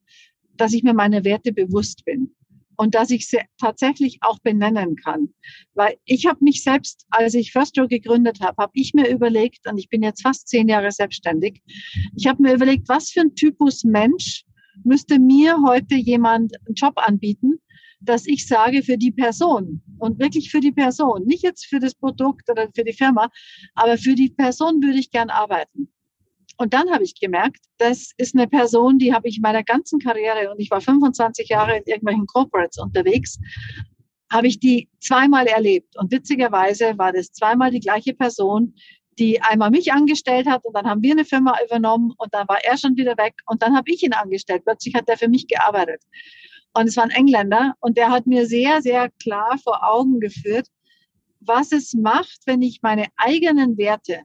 dass 0.56 0.72
ich 0.72 0.82
mir 0.82 0.94
meine 0.94 1.24
Werte 1.24 1.52
bewusst 1.52 2.04
bin 2.04 2.34
und 2.76 2.94
dass 2.94 3.10
ich 3.10 3.28
sie 3.28 3.40
tatsächlich 3.58 4.18
auch 4.22 4.38
benennen 4.40 4.96
kann. 4.96 5.28
Weil 5.74 5.96
ich 6.04 6.26
habe 6.26 6.42
mich 6.42 6.62
selbst, 6.62 7.06
als 7.10 7.34
ich 7.34 7.52
First 7.52 7.78
Row 7.78 7.88
gegründet 7.88 8.40
habe, 8.40 8.62
habe 8.62 8.72
ich 8.74 8.94
mir 8.94 9.08
überlegt, 9.08 9.68
und 9.68 9.78
ich 9.78 9.88
bin 9.88 10.02
jetzt 10.02 10.22
fast 10.22 10.48
zehn 10.48 10.68
Jahre 10.68 10.90
selbstständig, 10.90 11.62
ich 12.16 12.26
habe 12.26 12.42
mir 12.42 12.54
überlegt, 12.54 12.88
was 12.88 13.10
für 13.10 13.20
ein 13.20 13.34
Typus 13.34 13.84
Mensch 13.84 14.44
müsste 14.82 15.18
mir 15.18 15.56
heute 15.64 15.94
jemand 15.94 16.52
einen 16.66 16.74
Job 16.74 16.94
anbieten, 16.96 17.60
dass 18.00 18.26
ich 18.26 18.46
sage 18.46 18.82
für 18.82 18.98
die 18.98 19.12
Person 19.12 19.82
und 19.98 20.18
wirklich 20.18 20.50
für 20.50 20.60
die 20.60 20.72
Person, 20.72 21.24
nicht 21.26 21.42
jetzt 21.42 21.66
für 21.66 21.78
das 21.78 21.94
Produkt 21.94 22.50
oder 22.50 22.68
für 22.74 22.84
die 22.84 22.92
Firma, 22.92 23.30
aber 23.74 23.96
für 23.96 24.14
die 24.14 24.30
Person 24.30 24.82
würde 24.82 24.98
ich 24.98 25.10
gern 25.10 25.30
arbeiten. 25.30 25.93
Und 26.56 26.72
dann 26.72 26.90
habe 26.90 27.04
ich 27.04 27.18
gemerkt, 27.18 27.60
das 27.78 28.12
ist 28.16 28.34
eine 28.34 28.46
Person, 28.46 28.98
die 28.98 29.12
habe 29.12 29.28
ich 29.28 29.36
in 29.36 29.42
meiner 29.42 29.64
ganzen 29.64 29.98
Karriere, 29.98 30.50
und 30.50 30.60
ich 30.60 30.70
war 30.70 30.80
25 30.80 31.48
Jahre 31.48 31.76
in 31.76 31.82
irgendwelchen 31.84 32.26
Corporates 32.26 32.78
unterwegs, 32.78 33.38
habe 34.30 34.46
ich 34.46 34.60
die 34.60 34.88
zweimal 35.00 35.46
erlebt. 35.46 35.96
Und 35.98 36.12
witzigerweise 36.12 36.96
war 36.96 37.12
das 37.12 37.32
zweimal 37.32 37.70
die 37.70 37.80
gleiche 37.80 38.14
Person, 38.14 38.74
die 39.18 39.40
einmal 39.42 39.70
mich 39.70 39.92
angestellt 39.92 40.48
hat 40.48 40.64
und 40.64 40.74
dann 40.74 40.86
haben 40.86 41.02
wir 41.02 41.12
eine 41.12 41.24
Firma 41.24 41.56
übernommen 41.64 42.12
und 42.18 42.34
dann 42.34 42.48
war 42.48 42.64
er 42.64 42.76
schon 42.76 42.96
wieder 42.96 43.16
weg 43.16 43.34
und 43.46 43.62
dann 43.62 43.76
habe 43.76 43.90
ich 43.90 44.02
ihn 44.02 44.12
angestellt. 44.12 44.64
Plötzlich 44.64 44.94
hat 44.94 45.08
er 45.08 45.16
für 45.16 45.28
mich 45.28 45.46
gearbeitet. 45.46 46.02
Und 46.72 46.88
es 46.88 46.96
war 46.96 47.04
ein 47.04 47.10
Engländer 47.10 47.74
und 47.80 47.96
der 47.96 48.10
hat 48.10 48.26
mir 48.26 48.46
sehr, 48.46 48.82
sehr 48.82 49.10
klar 49.22 49.56
vor 49.62 49.88
Augen 49.88 50.18
geführt, 50.18 50.66
was 51.38 51.70
es 51.70 51.94
macht, 51.94 52.40
wenn 52.46 52.62
ich 52.62 52.82
meine 52.82 53.06
eigenen 53.16 53.78
Werte 53.78 54.22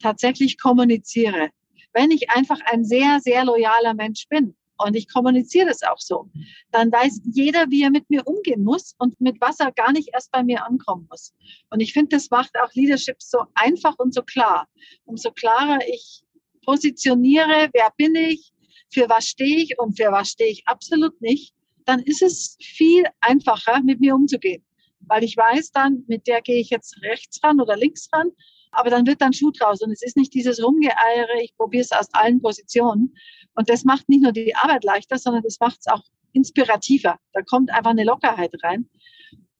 tatsächlich 0.00 0.58
kommuniziere 0.58 1.50
wenn 1.92 2.10
ich 2.10 2.30
einfach 2.30 2.58
ein 2.66 2.84
sehr, 2.84 3.20
sehr 3.20 3.44
loyaler 3.44 3.94
Mensch 3.94 4.26
bin 4.28 4.54
und 4.78 4.96
ich 4.96 5.12
kommuniziere 5.12 5.66
das 5.66 5.82
auch 5.82 5.98
so, 5.98 6.30
dann 6.70 6.90
weiß 6.90 7.20
jeder, 7.32 7.70
wie 7.70 7.82
er 7.82 7.90
mit 7.90 8.08
mir 8.08 8.26
umgehen 8.26 8.64
muss 8.64 8.94
und 8.98 9.20
mit 9.20 9.40
was 9.40 9.60
er 9.60 9.72
gar 9.72 9.92
nicht 9.92 10.10
erst 10.12 10.30
bei 10.32 10.42
mir 10.42 10.64
ankommen 10.64 11.06
muss. 11.10 11.34
Und 11.70 11.80
ich 11.80 11.92
finde, 11.92 12.16
das 12.16 12.30
macht 12.30 12.50
auch 12.60 12.72
Leadership 12.74 13.16
so 13.20 13.44
einfach 13.54 13.98
und 13.98 14.14
so 14.14 14.22
klar. 14.22 14.68
Umso 15.04 15.30
klarer 15.32 15.80
ich 15.86 16.22
positioniere, 16.64 17.68
wer 17.72 17.92
bin 17.96 18.14
ich, 18.14 18.52
für 18.92 19.08
was 19.08 19.26
stehe 19.26 19.58
ich 19.58 19.78
und 19.78 19.96
für 19.96 20.10
was 20.10 20.30
stehe 20.30 20.50
ich 20.50 20.62
absolut 20.66 21.20
nicht, 21.20 21.54
dann 21.84 22.00
ist 22.00 22.22
es 22.22 22.56
viel 22.60 23.04
einfacher, 23.20 23.80
mit 23.82 24.00
mir 24.00 24.14
umzugehen. 24.14 24.64
Weil 25.00 25.24
ich 25.24 25.36
weiß 25.36 25.72
dann, 25.72 26.04
mit 26.08 26.26
der 26.26 26.42
gehe 26.42 26.60
ich 26.60 26.70
jetzt 26.70 27.00
rechts 27.02 27.42
ran 27.42 27.60
oder 27.60 27.76
links 27.76 28.08
ran 28.12 28.30
aber 28.72 28.90
dann 28.90 29.06
wird 29.06 29.20
dann 29.20 29.32
Schuh 29.32 29.50
draus 29.50 29.80
und 29.80 29.90
es 29.90 30.02
ist 30.02 30.16
nicht 30.16 30.34
dieses 30.34 30.62
Rumgeeiere, 30.62 31.42
ich 31.42 31.56
probiere 31.56 31.82
es 31.82 31.92
aus 31.92 32.06
allen 32.12 32.40
Positionen. 32.40 33.14
Und 33.54 33.68
das 33.68 33.84
macht 33.84 34.08
nicht 34.08 34.22
nur 34.22 34.32
die 34.32 34.54
Arbeit 34.54 34.84
leichter, 34.84 35.18
sondern 35.18 35.42
das 35.42 35.58
macht 35.60 35.80
es 35.80 35.86
auch 35.86 36.02
inspirativer. 36.32 37.18
Da 37.32 37.42
kommt 37.42 37.70
einfach 37.70 37.90
eine 37.90 38.04
Lockerheit 38.04 38.52
rein. 38.62 38.88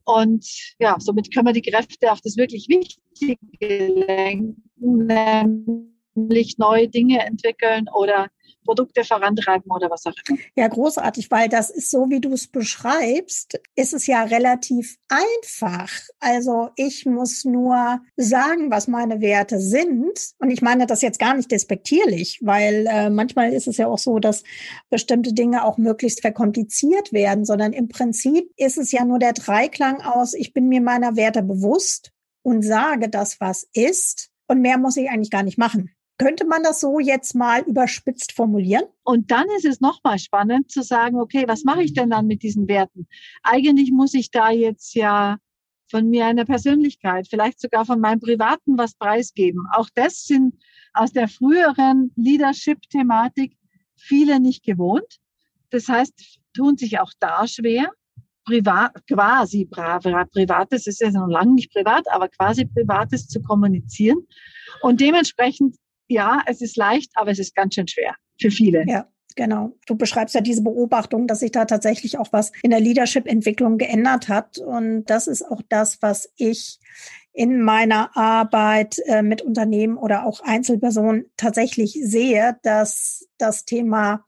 Und 0.04 0.46
ja, 0.78 0.96
somit 0.98 1.32
können 1.32 1.46
wir 1.46 1.52
die 1.52 1.62
Kräfte 1.62 2.10
auf 2.10 2.20
das 2.20 2.36
wirklich 2.36 2.68
Wichtige 2.68 3.36
lenken, 4.06 5.89
neue 6.14 6.88
Dinge 6.88 7.24
entwickeln 7.24 7.86
oder 7.94 8.28
Produkte 8.64 9.04
vorantreiben 9.04 9.70
oder 9.70 9.90
was 9.90 10.06
auch 10.06 10.14
immer. 10.28 10.38
Ja, 10.54 10.68
großartig, 10.68 11.30
weil 11.30 11.48
das 11.48 11.70
ist 11.70 11.90
so, 11.90 12.08
wie 12.10 12.20
du 12.20 12.32
es 12.32 12.46
beschreibst, 12.46 13.60
ist 13.74 13.94
es 13.94 14.06
ja 14.06 14.22
relativ 14.22 14.96
einfach. 15.08 15.90
Also 16.18 16.70
ich 16.76 17.06
muss 17.06 17.44
nur 17.44 18.00
sagen, 18.16 18.70
was 18.70 18.88
meine 18.88 19.20
Werte 19.20 19.58
sind. 19.58 20.34
Und 20.38 20.50
ich 20.50 20.62
meine 20.62 20.86
das 20.86 21.02
jetzt 21.02 21.18
gar 21.18 21.34
nicht 21.34 21.50
despektierlich, 21.50 22.38
weil 22.42 22.86
äh, 22.88 23.10
manchmal 23.10 23.52
ist 23.52 23.66
es 23.66 23.76
ja 23.76 23.86
auch 23.86 23.98
so, 23.98 24.18
dass 24.18 24.44
bestimmte 24.88 25.32
Dinge 25.32 25.64
auch 25.64 25.78
möglichst 25.78 26.20
verkompliziert 26.20 27.12
werden, 27.12 27.44
sondern 27.44 27.72
im 27.72 27.88
Prinzip 27.88 28.50
ist 28.56 28.78
es 28.78 28.92
ja 28.92 29.04
nur 29.04 29.18
der 29.18 29.32
Dreiklang 29.32 30.02
aus, 30.02 30.34
ich 30.34 30.52
bin 30.52 30.68
mir 30.68 30.80
meiner 30.80 31.16
Werte 31.16 31.42
bewusst 31.42 32.12
und 32.42 32.62
sage 32.62 33.08
das, 33.08 33.40
was 33.40 33.66
ist. 33.72 34.30
Und 34.46 34.60
mehr 34.60 34.78
muss 34.78 34.96
ich 34.96 35.08
eigentlich 35.08 35.30
gar 35.30 35.44
nicht 35.44 35.58
machen. 35.58 35.90
Könnte 36.20 36.44
man 36.44 36.62
das 36.62 36.80
so 36.80 36.98
jetzt 36.98 37.34
mal 37.34 37.62
überspitzt 37.62 38.32
formulieren? 38.32 38.84
Und 39.04 39.30
dann 39.30 39.46
ist 39.56 39.64
es 39.64 39.80
nochmal 39.80 40.18
spannend 40.18 40.70
zu 40.70 40.82
sagen, 40.82 41.18
okay, 41.18 41.44
was 41.46 41.64
mache 41.64 41.82
ich 41.82 41.94
denn 41.94 42.10
dann 42.10 42.26
mit 42.26 42.42
diesen 42.42 42.68
Werten? 42.68 43.08
Eigentlich 43.42 43.90
muss 43.90 44.12
ich 44.12 44.30
da 44.30 44.50
jetzt 44.50 44.94
ja 44.94 45.38
von 45.90 46.10
mir 46.10 46.26
eine 46.26 46.44
Persönlichkeit, 46.44 47.26
vielleicht 47.26 47.58
sogar 47.58 47.86
von 47.86 48.00
meinem 48.00 48.20
Privaten 48.20 48.76
was 48.76 48.94
preisgeben. 48.96 49.64
Auch 49.72 49.88
das 49.94 50.24
sind 50.24 50.56
aus 50.92 51.10
der 51.10 51.26
früheren 51.26 52.12
Leadership-Thematik 52.16 53.56
viele 53.96 54.40
nicht 54.40 54.62
gewohnt. 54.62 55.20
Das 55.70 55.88
heißt, 55.88 56.38
tun 56.52 56.76
sich 56.76 57.00
auch 57.00 57.12
da 57.18 57.46
schwer. 57.46 57.92
Privat, 58.44 58.92
quasi 59.06 59.64
Privates, 59.64 60.86
ist 60.86 61.00
ja 61.00 61.10
noch 61.12 61.28
lange 61.28 61.54
nicht 61.54 61.72
privat, 61.72 62.04
aber 62.12 62.28
quasi 62.28 62.66
Privates 62.66 63.26
zu 63.26 63.40
kommunizieren. 63.40 64.18
Und 64.82 65.00
dementsprechend 65.00 65.76
ja, 66.10 66.42
es 66.46 66.60
ist 66.60 66.76
leicht, 66.76 67.10
aber 67.14 67.30
es 67.30 67.38
ist 67.38 67.54
ganz 67.54 67.74
schön 67.74 67.88
schwer 67.88 68.14
für 68.40 68.50
viele. 68.50 68.84
Ja. 68.86 69.06
Genau. 69.36 69.70
Du 69.86 69.94
beschreibst 69.94 70.34
ja 70.34 70.40
diese 70.40 70.62
Beobachtung, 70.62 71.28
dass 71.28 71.38
sich 71.38 71.52
da 71.52 71.64
tatsächlich 71.64 72.18
auch 72.18 72.32
was 72.32 72.50
in 72.64 72.70
der 72.70 72.80
Leadership-Entwicklung 72.80 73.78
geändert 73.78 74.28
hat. 74.28 74.58
Und 74.58 75.04
das 75.04 75.28
ist 75.28 75.42
auch 75.42 75.62
das, 75.68 76.02
was 76.02 76.32
ich 76.36 76.80
in 77.32 77.62
meiner 77.62 78.16
Arbeit 78.16 78.98
äh, 79.06 79.22
mit 79.22 79.40
Unternehmen 79.40 79.96
oder 79.96 80.26
auch 80.26 80.40
Einzelpersonen 80.40 81.26
tatsächlich 81.36 81.96
sehe, 82.02 82.58
dass 82.64 83.28
das 83.38 83.64
Thema 83.64 84.24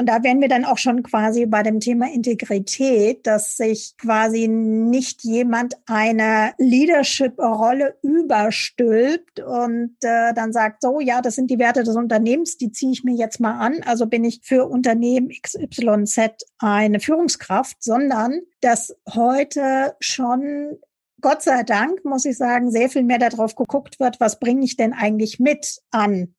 und 0.00 0.06
da 0.06 0.22
wären 0.22 0.40
wir 0.40 0.48
dann 0.48 0.64
auch 0.64 0.78
schon 0.78 1.02
quasi 1.02 1.44
bei 1.44 1.62
dem 1.62 1.78
Thema 1.78 2.10
Integrität, 2.10 3.26
dass 3.26 3.58
sich 3.58 3.98
quasi 3.98 4.48
nicht 4.48 5.24
jemand 5.24 5.74
eine 5.84 6.54
Leadership-Rolle 6.56 7.98
überstülpt 8.00 9.40
und 9.40 9.96
äh, 10.00 10.32
dann 10.32 10.54
sagt, 10.54 10.80
so, 10.80 11.00
ja, 11.00 11.20
das 11.20 11.34
sind 11.34 11.50
die 11.50 11.58
Werte 11.58 11.82
des 11.82 11.96
Unternehmens, 11.96 12.56
die 12.56 12.72
ziehe 12.72 12.92
ich 12.92 13.04
mir 13.04 13.14
jetzt 13.14 13.40
mal 13.40 13.58
an. 13.58 13.82
Also 13.84 14.06
bin 14.06 14.24
ich 14.24 14.40
für 14.42 14.70
Unternehmen 14.70 15.28
XYZ 15.28 16.46
eine 16.58 16.98
Führungskraft, 16.98 17.76
sondern 17.84 18.40
dass 18.62 18.96
heute 19.12 19.96
schon 20.00 20.78
Gott 21.20 21.42
sei 21.42 21.62
Dank, 21.62 22.06
muss 22.06 22.24
ich 22.24 22.38
sagen, 22.38 22.70
sehr 22.70 22.88
viel 22.88 23.02
mehr 23.02 23.18
darauf 23.18 23.54
geguckt 23.54 24.00
wird, 24.00 24.18
was 24.18 24.40
bringe 24.40 24.64
ich 24.64 24.78
denn 24.78 24.94
eigentlich 24.94 25.38
mit 25.38 25.82
an 25.90 26.34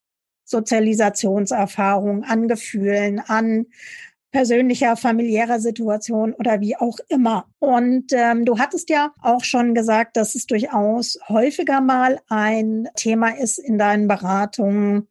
Sozialisationserfahrung, 0.51 2.23
an 2.23 2.47
Gefühlen, 2.47 3.19
an 3.19 3.65
persönlicher, 4.31 4.95
familiärer 4.95 5.59
Situation 5.59 6.33
oder 6.33 6.61
wie 6.61 6.75
auch 6.77 6.99
immer. 7.09 7.47
Und 7.59 8.13
ähm, 8.13 8.45
du 8.45 8.59
hattest 8.59 8.89
ja 8.89 9.13
auch 9.21 9.43
schon 9.43 9.73
gesagt, 9.73 10.15
dass 10.17 10.35
es 10.35 10.45
durchaus 10.45 11.19
häufiger 11.27 11.81
mal 11.81 12.19
ein 12.29 12.87
Thema 12.95 13.29
ist 13.37 13.57
in 13.57 13.77
deinen 13.77 14.07
Beratungen. 14.07 15.07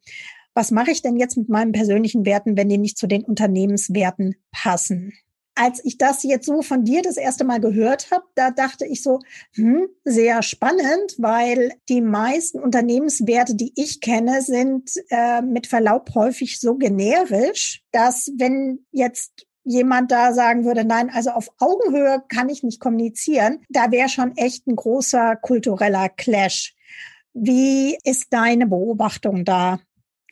Was 0.53 0.71
mache 0.71 0.91
ich 0.91 1.01
denn 1.01 1.17
jetzt 1.17 1.37
mit 1.37 1.49
meinen 1.49 1.71
persönlichen 1.71 2.25
Werten, 2.25 2.57
wenn 2.57 2.69
die 2.69 2.77
nicht 2.77 2.97
zu 2.97 3.07
den 3.07 3.23
Unternehmenswerten 3.23 4.35
passen? 4.51 5.13
Als 5.55 5.83
ich 5.83 5.97
das 5.97 6.23
jetzt 6.23 6.45
so 6.45 6.61
von 6.61 6.85
dir 6.85 7.01
das 7.01 7.17
erste 7.17 7.43
Mal 7.43 7.59
gehört 7.59 8.09
habe, 8.11 8.23
da 8.35 8.51
dachte 8.51 8.85
ich 8.85 9.03
so, 9.03 9.19
hm, 9.53 9.87
sehr 10.03 10.41
spannend, 10.43 11.15
weil 11.17 11.73
die 11.89 12.01
meisten 12.01 12.59
Unternehmenswerte, 12.59 13.55
die 13.55 13.73
ich 13.75 14.01
kenne, 14.01 14.41
sind 14.41 14.91
äh, 15.09 15.41
mit 15.41 15.67
Verlaub 15.67 16.15
häufig 16.15 16.59
so 16.59 16.75
generisch, 16.75 17.83
dass 17.91 18.31
wenn 18.37 18.85
jetzt 18.91 19.45
jemand 19.63 20.11
da 20.11 20.33
sagen 20.33 20.65
würde, 20.65 20.85
nein, 20.85 21.09
also 21.13 21.31
auf 21.31 21.49
Augenhöhe 21.59 22.23
kann 22.29 22.49
ich 22.49 22.63
nicht 22.63 22.79
kommunizieren, 22.79 23.59
da 23.69 23.91
wäre 23.91 24.09
schon 24.09 24.35
echt 24.37 24.67
ein 24.67 24.75
großer 24.75 25.35
kultureller 25.35 26.09
Clash. 26.09 26.75
Wie 27.33 27.97
ist 28.03 28.27
deine 28.31 28.67
Beobachtung 28.67 29.45
da? 29.45 29.79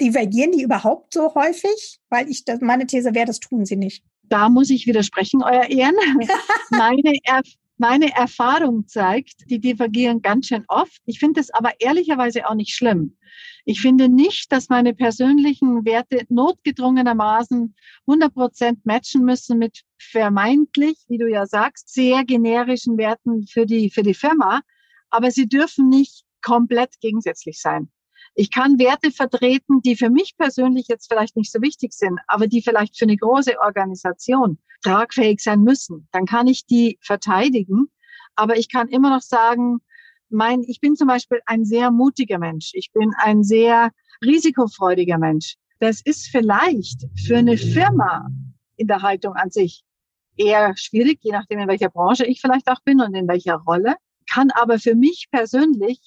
Divergieren 0.02 0.54
die 0.54 0.64
überhaupt 0.64 1.14
so 1.14 1.36
häufig? 1.36 2.00
Weil 2.10 2.30
ich, 2.30 2.44
meine 2.62 2.88
These 2.88 3.14
wäre, 3.14 3.26
das 3.26 3.40
tun 3.40 3.66
sie 3.66 3.76
nicht 3.76 4.04
da 4.30 4.50
muss 4.50 4.70
ich 4.70 4.88
widersprechen, 4.88 5.44
Euer 5.44 5.66
Ehren. 5.66 5.96
meine, 6.72 7.18
er 7.24 7.42
meine 7.80 8.14
Erfahrung 8.14 8.88
zeigt, 8.88 9.50
die 9.50 9.60
divergieren 9.60 10.22
ganz 10.22 10.48
schön 10.48 10.66
oft. 10.68 11.02
Ich 11.06 11.18
finde 11.18 11.40
es 11.40 11.50
aber 11.50 11.72
ehrlicherweise 11.80 12.46
auch 12.46 12.54
nicht 12.54 12.76
schlimm. 12.76 13.16
Ich 13.64 13.80
finde 13.80 14.10
nicht, 14.10 14.52
dass 14.52 14.68
meine 14.68 14.94
persönlichen 14.94 15.86
Werte 15.86 16.26
notgedrungenermaßen 16.28 17.74
100 18.06 18.34
Prozent 18.34 18.86
matchen 18.86 19.24
müssen 19.24 19.60
mit 19.60 19.84
vermeintlich, 19.98 21.06
wie 21.08 21.18
du 21.18 21.30
ja 21.30 21.46
sagst, 21.46 21.94
sehr 21.94 22.26
generischen 22.26 22.98
Werten 22.98 23.48
für 23.48 23.66
die, 23.66 23.90
für 23.90 24.04
die 24.04 24.14
Firma. 24.14 24.60
Aber 25.10 25.32
sie 25.32 25.48
dürfen 25.48 25.88
nicht 25.88 26.26
komplett 26.42 27.00
gegensätzlich 27.00 27.62
sein. 27.62 27.90
Ich 28.36 28.52
kann 28.52 28.80
Werte 28.80 29.12
vertreten, 29.12 29.82
die 29.82 29.96
für 29.96 30.10
mich 30.10 30.36
persönlich 30.38 30.88
jetzt 30.88 31.12
vielleicht 31.12 31.36
nicht 31.36 31.52
so 31.52 31.62
wichtig 31.62 31.94
sind, 31.94 32.20
aber 32.28 32.48
die 32.48 32.62
vielleicht 32.62 32.98
für 32.98 33.06
eine 33.06 33.18
große 33.18 33.60
Organisation 33.60 34.58
tragfähig 34.84 35.42
sein 35.42 35.62
müssen. 35.62 36.08
Dann 36.12 36.26
kann 36.26 36.48
ich 36.48 36.66
die 36.66 36.98
verteidigen. 37.02 37.88
Aber 38.36 38.58
ich 38.58 38.70
kann 38.70 38.88
immer 38.88 39.10
noch 39.10 39.22
sagen, 39.22 39.80
mein, 40.30 40.62
ich 40.64 40.80
bin 40.80 40.96
zum 40.96 41.08
Beispiel 41.08 41.42
ein 41.46 41.66
sehr 41.66 41.92
mutiger 41.92 42.38
Mensch. 42.38 42.72
Ich 42.74 42.92
bin 42.94 43.12
ein 43.18 43.44
sehr 43.44 43.92
risikofreudiger 44.24 45.18
Mensch. 45.18 45.56
Das 45.80 46.02
ist 46.02 46.28
vielleicht 46.30 47.06
für 47.26 47.38
eine 47.38 47.58
Firma 47.58 48.30
in 48.76 48.88
der 48.88 49.02
Haltung 49.02 49.34
an 49.34 49.50
sich 49.50 49.84
eher 50.38 50.74
schwierig, 50.78 51.20
je 51.22 51.32
nachdem, 51.32 51.60
in 51.60 51.68
welcher 51.68 51.90
Branche 51.90 52.26
ich 52.26 52.40
vielleicht 52.40 52.70
auch 52.70 52.82
bin 52.86 53.02
und 53.02 53.14
in 53.14 53.28
welcher 53.28 53.56
Rolle, 53.56 53.96
kann 54.32 54.52
aber 54.52 54.80
für 54.80 54.96
mich 54.96 55.28
persönlich 55.32 56.00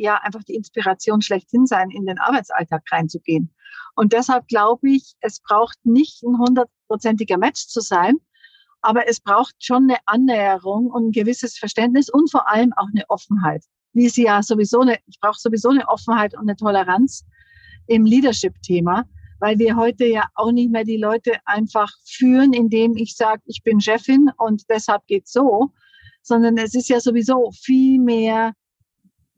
ja 0.00 0.16
einfach 0.16 0.42
die 0.44 0.54
Inspiration 0.54 1.22
schlechthin 1.22 1.66
sein, 1.66 1.90
in 1.90 2.06
den 2.06 2.18
Arbeitsalltag 2.18 2.82
reinzugehen. 2.90 3.54
Und 3.94 4.12
deshalb 4.12 4.48
glaube 4.48 4.90
ich, 4.90 5.14
es 5.20 5.40
braucht 5.40 5.78
nicht 5.84 6.22
ein 6.22 6.38
hundertprozentiger 6.38 7.38
Match 7.38 7.66
zu 7.66 7.80
sein, 7.80 8.16
aber 8.82 9.08
es 9.08 9.20
braucht 9.20 9.54
schon 9.58 9.84
eine 9.84 9.98
Annäherung 10.06 10.86
und 10.86 11.08
ein 11.08 11.12
gewisses 11.12 11.58
Verständnis 11.58 12.08
und 12.08 12.30
vor 12.30 12.48
allem 12.48 12.72
auch 12.76 12.88
eine 12.94 13.04
Offenheit. 13.08 13.64
Wie 13.92 14.08
sie 14.08 14.24
ja 14.24 14.42
sowieso 14.42 14.80
eine, 14.80 14.98
ich 15.06 15.20
brauche 15.20 15.38
sowieso 15.38 15.70
eine 15.70 15.88
Offenheit 15.88 16.34
und 16.34 16.42
eine 16.42 16.56
Toleranz 16.56 17.24
im 17.86 18.04
Leadership-Thema, 18.04 19.04
weil 19.40 19.58
wir 19.58 19.76
heute 19.76 20.06
ja 20.06 20.28
auch 20.34 20.52
nicht 20.52 20.70
mehr 20.70 20.84
die 20.84 20.96
Leute 20.96 21.38
einfach 21.44 21.90
führen, 22.04 22.52
indem 22.52 22.96
ich 22.96 23.16
sage, 23.16 23.42
ich 23.46 23.62
bin 23.62 23.80
Chefin 23.80 24.30
und 24.38 24.62
deshalb 24.68 25.06
geht's 25.06 25.32
so, 25.32 25.72
sondern 26.22 26.56
es 26.58 26.74
ist 26.74 26.88
ja 26.88 27.00
sowieso 27.00 27.50
viel 27.50 27.98
mehr 27.98 28.52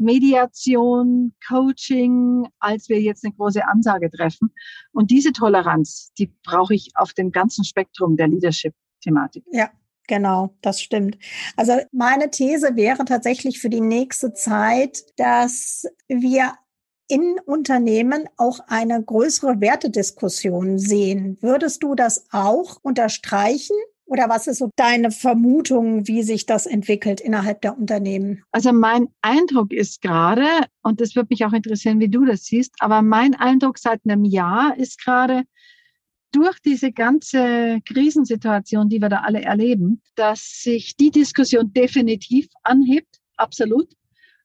Mediation, 0.03 1.35
Coaching, 1.47 2.47
als 2.59 2.89
wir 2.89 3.01
jetzt 3.01 3.25
eine 3.25 3.35
große 3.35 3.67
Ansage 3.67 4.11
treffen. 4.11 4.53
Und 4.93 5.11
diese 5.11 5.33
Toleranz, 5.33 6.13
die 6.19 6.33
brauche 6.45 6.75
ich 6.75 6.91
auf 6.95 7.13
dem 7.15 7.33
ganzen 7.33 7.65
Spektrum 7.65 8.17
der 8.17 8.29
Leadership-Thematik. 8.29 9.45
Ja, 9.53 9.71
Genau, 10.09 10.55
das 10.63 10.81
stimmt. 10.81 11.17
Also 11.57 11.75
meine 11.93 12.29
These 12.29 12.75
wäre 12.75 13.05
tatsächlich 13.05 13.61
für 13.61 13.71
die 13.71 13.81
nächste 13.81 14.35
Zeit, 14.35 15.05
dass 15.17 15.87
wir 16.09 16.53
in 17.09 17.39
Unternehmen 17.45 18.29
auch 18.37 18.61
eine 18.69 19.03
größere 19.03 19.61
Wertediskussion 19.61 20.79
sehen. 20.79 21.39
Würdest 21.41 21.83
du 21.83 21.95
das 21.95 22.27
auch 22.33 22.79
unterstreichen? 22.83 23.77
Oder 24.07 24.29
was 24.29 24.47
ist 24.47 24.59
so 24.59 24.71
deine 24.77 25.11
Vermutung, 25.11 26.07
wie 26.07 26.23
sich 26.23 26.45
das 26.45 26.67
entwickelt 26.67 27.21
innerhalb 27.21 27.63
der 27.63 27.79
Unternehmen? 27.79 28.43
Also 28.53 28.73
mein 28.73 29.09
Eindruck 29.23 29.73
ist 29.73 30.03
gerade, 30.03 30.47
und 30.83 31.01
das 31.01 31.17
würde 31.17 31.29
mich 31.31 31.45
auch 31.45 31.53
interessieren, 31.53 32.01
wie 32.01 32.09
du 32.09 32.25
das 32.25 32.45
siehst, 32.45 32.75
aber 32.81 33.01
mein 33.01 33.35
Eindruck 33.35 33.79
seit 33.79 34.01
einem 34.05 34.25
Jahr 34.25 34.77
ist 34.77 35.03
gerade, 35.03 35.45
durch 36.33 36.59
diese 36.61 36.93
ganze 36.93 37.81
Krisensituation, 37.85 38.89
die 38.89 39.01
wir 39.01 39.11
da 39.11 39.19
alle 39.19 39.43
erleben, 39.43 40.03
dass 40.15 40.63
sich 40.63 40.97
die 40.97 41.11
Diskussion 41.11 41.73
definitiv 41.73 42.49
anhebt, 42.63 43.19
absolut. 43.37 43.93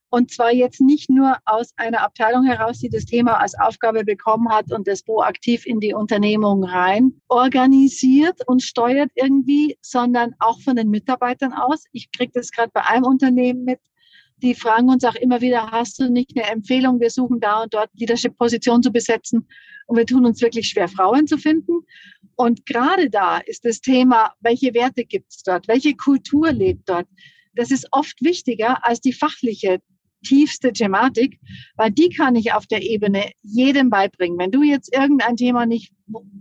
Und 0.09 0.31
zwar 0.31 0.53
jetzt 0.53 0.79
nicht 0.79 1.09
nur 1.09 1.35
aus 1.45 1.73
einer 1.75 2.01
Abteilung 2.01 2.45
heraus, 2.45 2.79
die 2.79 2.89
das 2.89 3.05
Thema 3.05 3.41
als 3.41 3.59
Aufgabe 3.59 4.05
bekommen 4.05 4.49
hat 4.49 4.71
und 4.71 4.87
das 4.87 5.03
proaktiv 5.03 5.65
in 5.65 5.81
die 5.81 5.93
Unternehmung 5.93 6.63
rein 6.63 7.13
organisiert 7.27 8.39
und 8.47 8.63
steuert 8.63 9.11
irgendwie, 9.15 9.77
sondern 9.81 10.33
auch 10.39 10.61
von 10.61 10.77
den 10.77 10.89
Mitarbeitern 10.89 11.51
aus. 11.51 11.83
Ich 11.91 12.09
kriege 12.11 12.31
das 12.33 12.51
gerade 12.51 12.71
bei 12.73 12.85
einem 12.87 13.03
Unternehmen 13.03 13.65
mit, 13.65 13.79
die 14.37 14.55
fragen 14.55 14.89
uns 14.89 15.03
auch 15.03 15.15
immer 15.15 15.41
wieder, 15.41 15.71
hast 15.71 15.99
du 15.99 16.09
nicht 16.09 16.31
eine 16.35 16.47
Empfehlung? 16.49 16.99
Wir 16.99 17.09
suchen 17.09 17.39
da 17.39 17.63
und 17.63 17.73
dort 17.73 17.89
Leadership-Position 17.95 18.83
zu 18.83 18.91
besetzen 18.91 19.47
und 19.87 19.97
wir 19.97 20.05
tun 20.05 20.25
uns 20.25 20.41
wirklich 20.41 20.69
schwer, 20.69 20.87
Frauen 20.87 21.27
zu 21.27 21.37
finden. 21.37 21.85
Und 22.35 22.65
gerade 22.65 23.09
da 23.09 23.39
ist 23.39 23.65
das 23.65 23.81
Thema, 23.81 24.33
welche 24.41 24.73
Werte 24.73 25.05
gibt 25.05 25.31
es 25.31 25.43
dort? 25.43 25.67
Welche 25.67 25.95
Kultur 25.95 26.51
lebt 26.51 26.87
dort? 26.87 27.07
Das 27.55 27.71
ist 27.71 27.87
oft 27.91 28.21
wichtiger 28.21 28.85
als 28.85 29.01
die 29.01 29.13
fachliche 29.13 29.81
tiefste 30.23 30.73
Thematik, 30.73 31.39
weil 31.75 31.91
die 31.91 32.09
kann 32.09 32.35
ich 32.35 32.53
auf 32.53 32.67
der 32.67 32.81
Ebene 32.81 33.31
jedem 33.43 33.89
beibringen. 33.89 34.37
Wenn 34.37 34.51
du 34.51 34.63
jetzt 34.63 34.93
irgendein 34.93 35.35
Thema 35.35 35.65
nicht 35.65 35.93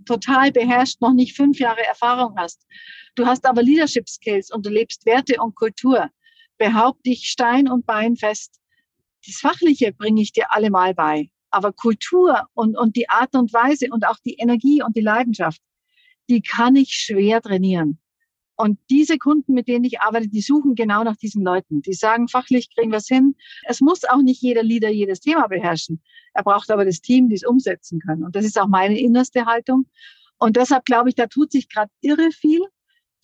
total 0.07 0.53
beherrscht, 0.53 1.01
noch 1.01 1.13
nicht 1.13 1.37
fünf 1.37 1.59
Jahre 1.59 1.85
Erfahrung 1.87 2.35
hast, 2.37 2.67
du 3.15 3.27
hast 3.27 3.45
aber 3.47 3.63
Leadership 3.63 4.09
Skills 4.09 4.51
und 4.51 4.67
du 4.67 4.71
lebst 4.71 5.07
Werte 5.07 5.41
und 5.41 5.55
Kultur, 5.55 6.11
behaupt 6.59 7.05
dich 7.07 7.27
Stein 7.27 7.69
und 7.69 7.87
Bein 7.87 8.17
fest. 8.17 8.61
Das 9.27 9.37
Fachliche 9.37 9.93
bringe 9.93 10.23
ich 10.23 10.33
dir 10.33 10.53
allemal 10.53 10.95
bei. 10.95 11.31
Aber 11.51 11.73
Kultur 11.73 12.47
und, 12.55 12.77
und 12.77 12.97
die 12.97 13.09
Art 13.09 13.35
und 13.35 13.53
Weise 13.53 13.87
und 13.91 14.07
auch 14.07 14.19
die 14.25 14.35
Energie 14.35 14.83
und 14.83 14.97
die 14.97 15.01
Leidenschaft, 15.01 15.61
die 16.29 16.43
kann 16.43 16.77
ich 16.77 16.91
schwer 16.91 17.41
trainieren. 17.41 17.99
Und 18.57 18.79
diese 18.89 19.19
Kunden, 19.19 19.53
mit 19.53 19.69
denen 19.69 19.85
ich 19.85 20.01
arbeite, 20.01 20.29
die 20.29 20.41
suchen 20.41 20.75
genau 20.75 21.05
nach 21.05 21.17
diesen 21.17 21.45
Leuten. 21.45 21.83
Die 21.83 21.93
sagen, 21.93 22.27
fachlich 22.27 22.75
kriegen 22.75 22.91
wir 22.91 22.99
es 22.99 23.07
hin. 23.07 23.37
Es 23.65 23.81
muss 23.81 24.05
auch 24.05 24.23
nicht 24.23 24.41
jeder 24.41 24.63
Leader 24.63 24.91
jedes 24.91 25.21
Thema 25.21 25.47
beherrschen. 25.47 26.03
Er 26.33 26.43
braucht 26.43 26.71
aber 26.71 26.85
das 26.85 27.01
Team, 27.01 27.29
die 27.29 27.35
es 27.35 27.47
umsetzen 27.47 28.01
können. 28.01 28.25
Und 28.25 28.35
das 28.35 28.47
ist 28.47 28.59
auch 28.59 28.69
meine 28.69 28.99
innerste 28.99 29.45
Haltung. 29.45 29.87
Und 30.39 30.57
deshalb 30.57 30.85
glaube 30.87 31.11
ich, 31.11 31.15
da 31.15 31.27
tut 31.27 31.53
sich 31.53 31.69
gerade 31.69 31.91
irre 32.01 32.31
viel 32.31 32.61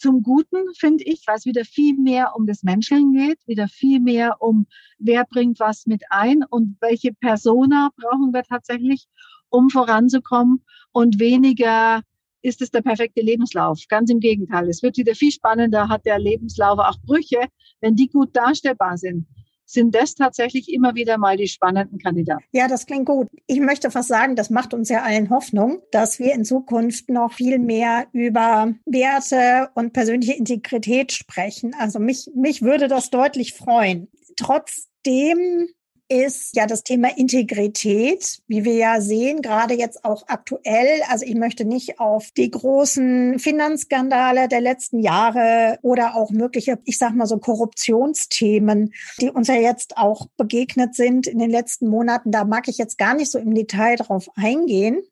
zum 0.02 0.22
Guten, 0.22 0.74
finde 0.74 1.04
ich, 1.04 1.22
weil 1.26 1.36
es 1.36 1.46
wieder 1.46 1.64
viel 1.64 1.96
mehr 1.96 2.32
um 2.34 2.46
das 2.46 2.62
Menscheln 2.62 3.12
geht, 3.12 3.38
wieder 3.46 3.68
viel 3.68 4.00
mehr 4.00 4.42
um, 4.42 4.66
wer 4.98 5.24
bringt 5.24 5.60
was 5.60 5.86
mit 5.86 6.02
ein 6.10 6.42
und 6.50 6.76
welche 6.80 7.12
Persona 7.14 7.90
brauchen 7.96 8.32
wir 8.34 8.42
tatsächlich, 8.42 9.06
um 9.48 9.70
voranzukommen 9.70 10.64
und 10.90 11.20
weniger 11.20 12.02
ist 12.42 12.60
es 12.60 12.70
der 12.70 12.82
perfekte 12.82 13.22
Lebenslauf. 13.22 13.80
Ganz 13.88 14.10
im 14.10 14.20
Gegenteil. 14.20 14.68
Es 14.68 14.82
wird 14.82 14.96
wieder 14.96 15.14
viel 15.14 15.32
spannender, 15.32 15.88
hat 15.88 16.04
der 16.04 16.18
Lebenslauf 16.18 16.78
auch 16.78 16.96
Brüche, 17.04 17.46
wenn 17.80 17.96
die 17.96 18.08
gut 18.08 18.36
darstellbar 18.36 18.98
sind 18.98 19.26
sind 19.72 19.94
das 19.94 20.14
tatsächlich 20.14 20.72
immer 20.72 20.94
wieder 20.94 21.18
mal 21.18 21.36
die 21.36 21.48
spannenden 21.48 21.98
Kandidaten. 21.98 22.44
Ja, 22.52 22.68
das 22.68 22.86
klingt 22.86 23.06
gut. 23.06 23.28
Ich 23.46 23.60
möchte 23.60 23.90
fast 23.90 24.08
sagen, 24.08 24.36
das 24.36 24.50
macht 24.50 24.74
uns 24.74 24.88
ja 24.88 25.02
allen 25.02 25.30
Hoffnung, 25.30 25.82
dass 25.90 26.18
wir 26.18 26.34
in 26.34 26.44
Zukunft 26.44 27.08
noch 27.08 27.32
viel 27.32 27.58
mehr 27.58 28.06
über 28.12 28.74
Werte 28.84 29.70
und 29.74 29.92
persönliche 29.92 30.34
Integrität 30.34 31.12
sprechen. 31.12 31.74
Also 31.78 31.98
mich, 31.98 32.30
mich 32.34 32.62
würde 32.62 32.88
das 32.88 33.10
deutlich 33.10 33.54
freuen. 33.54 34.08
Trotzdem 34.36 35.68
ist 36.12 36.54
ja 36.56 36.66
das 36.66 36.84
Thema 36.84 37.16
Integrität, 37.16 38.42
wie 38.46 38.64
wir 38.64 38.74
ja 38.74 39.00
sehen, 39.00 39.40
gerade 39.40 39.72
jetzt 39.72 40.04
auch 40.04 40.28
aktuell. 40.28 41.00
Also 41.08 41.24
ich 41.24 41.34
möchte 41.34 41.64
nicht 41.64 41.98
auf 42.00 42.30
die 42.32 42.50
großen 42.50 43.38
Finanzskandale 43.38 44.46
der 44.46 44.60
letzten 44.60 45.00
Jahre 45.00 45.78
oder 45.80 46.14
auch 46.14 46.30
mögliche, 46.30 46.78
ich 46.84 46.98
sag 46.98 47.14
mal 47.14 47.26
so 47.26 47.38
Korruptionsthemen, 47.38 48.92
die 49.22 49.30
uns 49.30 49.48
ja 49.48 49.54
jetzt 49.54 49.96
auch 49.96 50.26
begegnet 50.36 50.94
sind 50.94 51.26
in 51.26 51.38
den 51.38 51.50
letzten 51.50 51.88
Monaten. 51.88 52.30
Da 52.30 52.44
mag 52.44 52.68
ich 52.68 52.76
jetzt 52.76 52.98
gar 52.98 53.14
nicht 53.14 53.30
so 53.30 53.38
im 53.38 53.54
Detail 53.54 53.96
drauf 53.96 54.28
eingehen. 54.34 55.02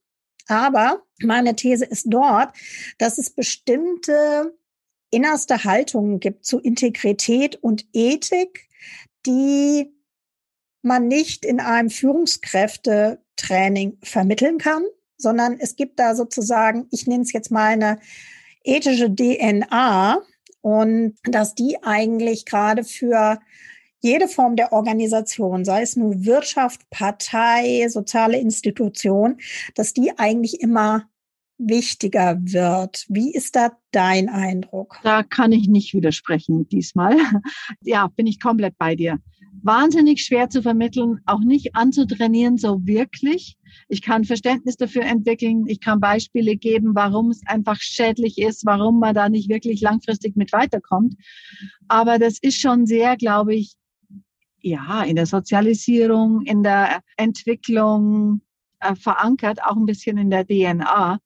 Aber 0.49 1.03
meine 1.23 1.57
These 1.57 1.87
ist 1.87 2.07
dort, 2.11 2.55
dass 2.99 3.17
es 3.17 3.31
bestimmte 3.31 4.55
innerste 5.11 5.65
Haltungen 5.65 6.21
gibt 6.21 6.45
zu 6.45 6.59
Integrität 6.59 7.57
und 7.57 7.87
Ethik, 7.95 8.69
die 9.27 9.95
man 10.83 11.09
nicht 11.09 11.45
in 11.45 11.61
einem 11.61 11.91
Führungskräftetraining 11.91 13.99
vermitteln 14.03 14.57
kann, 14.59 14.83
sondern 15.17 15.59
es 15.59 15.77
gibt 15.77 16.01
da 16.01 16.15
sozusagen, 16.15 16.87
ich 16.91 17.07
nenne 17.07 17.23
es 17.23 17.33
jetzt 17.33 17.51
mal 17.51 17.69
eine 17.69 17.99
ethische 18.65 19.15
DNA 19.15 20.21
und 20.61 21.15
dass 21.25 21.55
die 21.55 21.83
eigentlich 21.83 22.47
gerade 22.47 22.85
für 22.85 23.39
jede 24.01 24.29
Form 24.29 24.57
der 24.57 24.73
Organisation, 24.73 25.65
sei 25.65 25.83
es 25.83 25.97
nur 25.97 26.25
Wirtschaft, 26.25 26.89
Partei, 26.91 27.87
soziale 27.89 28.39
Institution, 28.39 29.39
dass 29.75 29.93
die 29.93 30.19
eigentlich 30.19 30.61
immer 30.61 31.09
wichtiger 31.59 32.39
wird. 32.41 33.05
Wie 33.09 33.35
ist 33.35 33.57
da 33.57 33.77
dein 33.91 34.31
Eindruck? 34.31 34.99
Da 35.03 35.23
kann 35.23 35.53
ich 35.53 35.69
nicht 35.69 35.93
widersprechen 35.93 36.67
diesmal. 36.69 37.17
Ja, 37.83 38.09
bin 38.09 38.27
ich 38.27 38.41
komplett 38.41 38.79
bei 38.79 38.97
dir 38.97 39.19
wahnsinnig 39.63 40.25
schwer 40.25 40.51
zu 40.51 40.63
vermitteln, 40.63 41.21
auch 41.27 41.41
nicht 41.41 41.75
anzutrainieren, 41.75 42.59
so 42.59 42.87
wirklich. 42.87 43.57
Ich 43.89 44.03
kann 44.03 44.25
Verständnis 44.25 44.77
dafür 44.77 45.03
entwickeln. 45.03 45.65
Ich 45.67 45.81
kann 45.81 46.01
Beispiele 46.01 46.57
geben, 46.57 46.95
warum 46.95 47.31
es 47.31 47.41
einfach 47.47 47.81
schädlich 47.81 48.39
ist, 48.39 48.65
warum 48.67 49.01
man 49.01 49.15
da 49.15 49.29
nicht 49.29 49.49
wirklich 49.49 49.81
langfristig 49.81 50.37
mit 50.37 50.53
weiterkommt. 50.53 51.15
Aber 51.89 52.19
das 52.19 52.39
ist 52.41 52.61
schon 52.61 52.87
sehr, 52.87 53.17
glaube 53.17 53.55
ich, 53.55 53.75
ja, 54.63 55.03
in 55.03 55.17
der 55.17 55.27
Sozialisierung, 55.27 56.43
in 56.43 56.63
der 56.63 57.01
Entwicklung 57.17 58.43
äh, 58.81 58.95
verankert, 58.95 59.63
auch 59.65 59.77
ein 59.77 59.87
bisschen 59.87 60.19
in 60.19 60.31
der 60.31 60.47
DNA. 60.47 61.19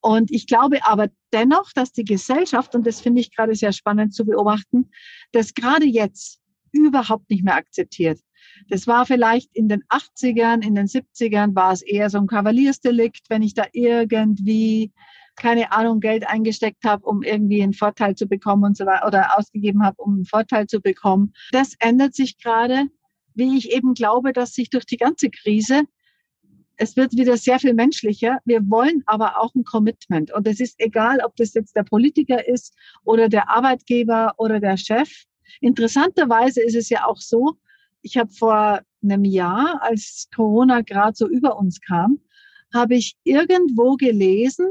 Und 0.00 0.30
ich 0.30 0.46
glaube 0.46 0.78
aber 0.84 1.08
dennoch, 1.32 1.72
dass 1.74 1.92
die 1.92 2.04
Gesellschaft, 2.04 2.74
und 2.74 2.86
das 2.86 3.00
finde 3.00 3.20
ich 3.20 3.34
gerade 3.34 3.54
sehr 3.54 3.72
spannend 3.72 4.14
zu 4.14 4.24
beobachten, 4.24 4.90
dass 5.32 5.52
gerade 5.52 5.84
jetzt 5.84 6.39
überhaupt 6.72 7.30
nicht 7.30 7.44
mehr 7.44 7.56
akzeptiert. 7.56 8.20
Das 8.68 8.86
war 8.86 9.06
vielleicht 9.06 9.54
in 9.54 9.68
den 9.68 9.82
80ern, 9.84 10.64
in 10.64 10.74
den 10.74 10.86
70ern 10.86 11.54
war 11.54 11.72
es 11.72 11.82
eher 11.82 12.10
so 12.10 12.18
ein 12.18 12.26
Kavaliersdelikt, 12.26 13.28
wenn 13.28 13.42
ich 13.42 13.54
da 13.54 13.66
irgendwie 13.72 14.92
keine 15.36 15.72
Ahnung, 15.72 16.00
Geld 16.00 16.28
eingesteckt 16.28 16.84
habe, 16.84 17.06
um 17.06 17.22
irgendwie 17.22 17.62
einen 17.62 17.72
Vorteil 17.72 18.14
zu 18.14 18.26
bekommen 18.26 18.64
und 18.64 18.76
so 18.76 18.84
weiter 18.84 19.06
oder 19.06 19.38
ausgegeben 19.38 19.82
habe, 19.82 19.96
um 20.02 20.14
einen 20.16 20.24
Vorteil 20.26 20.66
zu 20.66 20.80
bekommen. 20.80 21.32
Das 21.52 21.74
ändert 21.78 22.14
sich 22.14 22.36
gerade, 22.36 22.86
wie 23.34 23.56
ich 23.56 23.72
eben 23.72 23.94
glaube, 23.94 24.34
dass 24.34 24.52
sich 24.52 24.68
durch 24.68 24.84
die 24.84 24.98
ganze 24.98 25.30
Krise 25.30 25.84
es 26.80 26.96
wird 26.96 27.12
wieder 27.12 27.36
sehr 27.36 27.58
viel 27.58 27.74
menschlicher. 27.74 28.38
Wir 28.46 28.62
wollen 28.70 29.02
aber 29.04 29.38
auch 29.38 29.54
ein 29.54 29.64
Commitment. 29.64 30.32
Und 30.32 30.48
es 30.48 30.60
ist 30.60 30.80
egal, 30.80 31.18
ob 31.22 31.36
das 31.36 31.52
jetzt 31.52 31.76
der 31.76 31.82
Politiker 31.82 32.48
ist 32.48 32.74
oder 33.04 33.28
der 33.28 33.50
Arbeitgeber 33.50 34.32
oder 34.38 34.60
der 34.60 34.78
Chef. 34.78 35.10
Interessanterweise 35.60 36.62
ist 36.62 36.76
es 36.76 36.88
ja 36.88 37.06
auch 37.06 37.18
so, 37.18 37.56
ich 38.02 38.16
habe 38.16 38.30
vor 38.32 38.80
einem 39.02 39.24
Jahr, 39.24 39.80
als 39.82 40.28
Corona 40.34 40.82
gerade 40.82 41.16
so 41.16 41.28
über 41.28 41.58
uns 41.58 41.80
kam, 41.80 42.20
habe 42.72 42.94
ich 42.94 43.16
irgendwo 43.24 43.96
gelesen, 43.96 44.68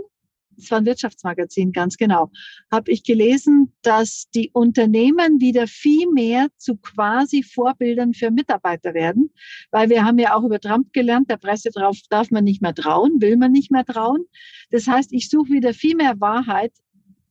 es 0.57 0.69
war 0.71 0.79
ein 0.79 0.85
Wirtschaftsmagazin, 0.85 1.71
ganz 1.71 1.97
genau, 1.97 2.31
habe 2.71 2.91
ich 2.91 3.03
gelesen, 3.03 3.73
dass 3.81 4.29
die 4.35 4.51
Unternehmen 4.51 5.39
wieder 5.39 5.67
viel 5.67 6.11
mehr 6.11 6.47
zu 6.57 6.75
quasi 6.75 7.43
Vorbildern 7.43 8.13
für 8.13 8.29
Mitarbeiter 8.29 8.93
werden, 8.93 9.31
weil 9.71 9.89
wir 9.89 10.03
haben 10.03 10.19
ja 10.19 10.35
auch 10.35 10.43
über 10.43 10.59
Trump 10.59 10.91
gelernt, 10.93 11.29
der 11.29 11.37
Presse 11.37 11.71
drauf 11.71 11.97
darf 12.09 12.29
man 12.31 12.43
nicht 12.43 12.61
mehr 12.61 12.75
trauen, 12.75 13.21
will 13.21 13.37
man 13.37 13.51
nicht 13.51 13.71
mehr 13.71 13.85
trauen. 13.85 14.25
Das 14.69 14.87
heißt, 14.87 15.13
ich 15.13 15.29
suche 15.29 15.49
wieder 15.49 15.73
viel 15.73 15.95
mehr 15.95 16.19
Wahrheit 16.19 16.73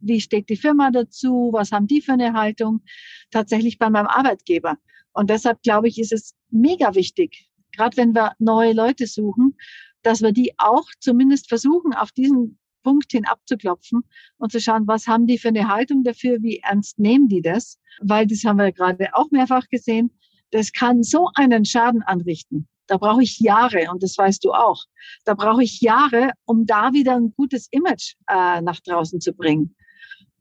wie 0.01 0.21
steht 0.21 0.49
die 0.49 0.57
Firma 0.57 0.91
dazu, 0.91 1.51
was 1.53 1.73
haben 1.73 1.87
die 1.87 2.01
für 2.01 2.13
eine 2.13 2.33
Haltung, 2.33 2.83
tatsächlich 3.31 3.79
bei 3.79 3.91
meinem 3.91 4.07
Arbeitgeber. 4.07 4.77
Und 5.13 5.31
deshalb 5.31 5.63
glaube 5.63 5.89
ich, 5.89 5.99
ist 5.99 6.13
es 6.13 6.35
mega 6.51 6.95
wichtig, 6.95 7.49
gerade 7.73 7.97
wenn 7.97 8.15
wir 8.15 8.33
neue 8.39 8.73
Leute 8.73 9.07
suchen, 9.07 9.57
dass 10.03 10.23
wir 10.23 10.33
die 10.33 10.53
auch 10.59 10.87
zumindest 11.01 11.49
versuchen, 11.49 11.93
auf 11.95 12.13
diesen 12.13 12.59
Punkt 12.83 13.11
hin 13.13 13.27
abzuklopfen 13.27 14.03
und 14.39 14.53
zu 14.53 14.61
schauen, 14.61 14.87
was 14.87 15.07
haben 15.07 15.27
die 15.27 15.39
für 15.39 15.49
eine 15.49 15.69
Haltung 15.69 16.05
dafür, 16.05 16.39
wie 16.43 16.59
ernst 16.59 16.99
nehmen 16.99 17.29
die 17.29 17.43
das, 17.43 17.79
weil 18.01 18.27
das 18.27 18.45
haben 18.45 18.59
wir 18.59 18.73
gerade 18.73 19.09
auch 19.13 19.31
mehrfach 19.31 19.69
gesehen. 19.69 20.11
Das 20.53 20.73
kann 20.73 21.03
so 21.03 21.29
einen 21.35 21.65
Schaden 21.65 22.03
anrichten. 22.03 22.69
Da 22.87 22.97
brauche 22.97 23.23
ich 23.23 23.39
Jahre 23.39 23.91
und 23.91 24.03
das 24.03 24.17
weißt 24.17 24.43
du 24.45 24.53
auch. 24.53 24.83
Da 25.25 25.35
brauche 25.35 25.63
ich 25.63 25.83
Jahre, 25.83 26.33
um 26.47 26.65
da 26.65 26.93
wieder 26.95 27.17
ein 27.17 27.35
gutes 27.37 27.69
Image 27.71 28.15
äh, 28.29 28.63
nach 28.63 28.81
draußen 28.81 29.21
zu 29.21 29.35
bringen. 29.35 29.75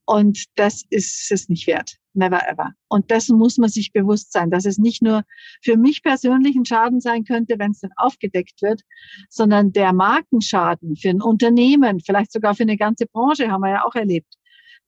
Und 0.07 0.45
das 0.55 0.83
ist 0.89 1.31
es 1.31 1.49
nicht 1.49 1.67
wert. 1.67 1.97
Never 2.13 2.39
ever. 2.47 2.71
Und 2.87 3.11
dessen 3.11 3.37
muss 3.37 3.57
man 3.57 3.69
sich 3.69 3.91
bewusst 3.91 4.31
sein, 4.31 4.49
dass 4.49 4.65
es 4.65 4.77
nicht 4.77 5.01
nur 5.01 5.23
für 5.61 5.75
mich 5.75 6.01
persönlich 6.01 6.55
ein 6.55 6.65
Schaden 6.65 7.01
sein 7.01 7.25
könnte, 7.25 7.59
wenn 7.59 7.71
es 7.71 7.81
dann 7.81 7.91
aufgedeckt 7.97 8.61
wird, 8.61 8.81
sondern 9.29 9.73
der 9.73 9.91
Markenschaden 9.91 10.95
für 10.95 11.09
ein 11.09 11.21
Unternehmen, 11.21 11.99
vielleicht 11.99 12.31
sogar 12.31 12.55
für 12.55 12.63
eine 12.63 12.77
ganze 12.77 13.05
Branche, 13.05 13.51
haben 13.51 13.61
wir 13.61 13.69
ja 13.71 13.83
auch 13.85 13.95
erlebt, 13.95 14.33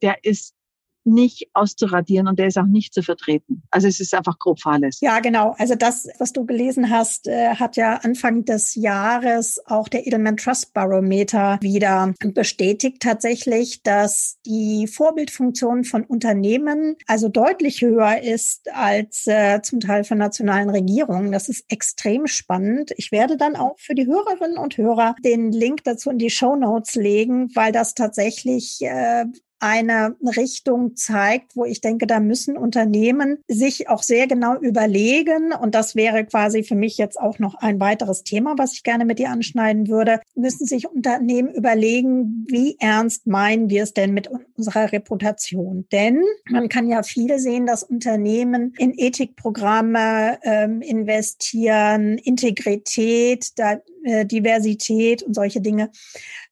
der 0.02 0.24
ist 0.24 0.56
nicht 1.04 1.50
auszuradieren 1.54 2.28
und 2.28 2.40
der 2.40 2.48
ist 2.48 2.58
auch 2.58 2.66
nicht 2.66 2.94
zu 2.94 3.02
vertreten. 3.02 3.64
Also 3.72 3.88
es 3.88 4.00
ist 4.00 4.14
einfach 4.14 4.38
grob 4.40 4.60
fahrlässig. 4.60 5.02
Ja, 5.02 5.20
genau. 5.20 5.56
Also 5.58 5.76
das, 5.76 6.08
was 6.20 6.34
du 6.34 6.46
gelesen 6.46 6.90
hast, 6.90 7.28
äh, 7.28 7.56
hat 7.56 7.76
ja 7.78 7.96
Anfang 7.96 8.46
des 8.46 8.76
Jahres 8.76 9.60
auch 9.66 9.88
der 9.88 10.06
Edelman 10.06 10.38
Trust 10.38 10.74
Barometer 10.74 11.58
wieder 11.62 12.14
bestätigt 12.20 13.02
tatsächlich, 13.02 13.82
dass 13.84 14.38
die 14.46 14.88
Vorbildfunktion 14.88 15.84
von 15.84 16.04
Unternehmen 16.04 16.96
also 17.08 17.30
deutlich 17.30 17.82
höher 17.82 18.22
ist 18.22 18.70
als 18.74 19.28
äh, 19.28 19.62
zum 19.62 19.80
Teil 19.80 20.04
von 20.04 20.18
nationalen 20.18 20.70
Regierungen. 20.70 21.32
Das 21.32 21.50
ist 21.50 21.66
extrem 21.70 22.28
spannend. 22.28 22.92
Ich 22.98 23.12
werde 23.12 23.38
dann 23.38 23.56
auch 23.56 23.78
für 23.80 23.96
die 23.96 24.06
Hörerinnen 24.06 24.58
und 24.58 24.78
Hörer 24.78 25.16
den 25.24 25.52
Link 25.52 25.84
dazu 25.84 26.10
in 26.10 26.18
die 26.18 26.30
Show 26.30 26.56
Notes 26.56 26.96
legen, 26.96 27.50
weil 27.56 27.72
das 27.72 27.94
tatsächlich 27.94 28.80
äh, 28.82 29.26
eine 29.60 30.16
Richtung 30.36 30.96
zeigt, 30.96 31.56
wo 31.56 31.66
ich 31.66 31.82
denke, 31.82 32.08
da 32.08 32.20
müssen 32.20 32.58
Unternehmen 32.58 33.40
sich 33.48 33.90
auch 33.90 34.04
sehr 34.04 34.28
genau 34.28 34.56
überlegen. 34.56 35.52
Und 35.54 35.76
das 35.76 35.96
wäre 35.96 36.26
quasi 36.26 36.64
für 36.64 36.76
mich 36.76 36.98
jetzt 36.98 37.20
auch 37.20 37.40
noch 37.40 37.56
ein 37.56 37.80
weiteres 37.80 38.24
Thema, 38.24 38.56
was 38.58 38.74
ich 38.74 38.84
gerne 38.84 39.06
mit 39.06 39.20
dir 39.20 39.30
anschneiden 39.30 39.88
würde. 39.88 40.20
Müssen 40.36 40.66
sich 40.66 40.90
Unternehmen 40.90 41.54
überlegen, 41.54 42.46
wie 42.48 42.78
ernst 42.80 43.28
meinen 43.28 43.70
wir 43.70 43.84
es 43.84 43.94
denn 43.94 44.14
mit 44.14 44.30
unserer 44.58 44.92
Reputation? 44.92 45.86
Denn 45.92 46.24
man 46.50 46.70
kann 46.70 46.88
ja 46.88 47.04
viel 47.04 47.40
sehen, 47.40 47.66
dass 47.66 47.84
Unternehmen 47.84 48.74
in 48.78 48.94
Ethikprogramme 48.98 50.40
ähm, 50.44 50.82
investieren, 50.82 52.18
Integrität, 52.18 53.58
da, 53.58 53.80
äh, 54.04 54.26
Diversität 54.26 55.24
und 55.24 55.34
solche 55.34 55.62
Dinge 55.62 55.92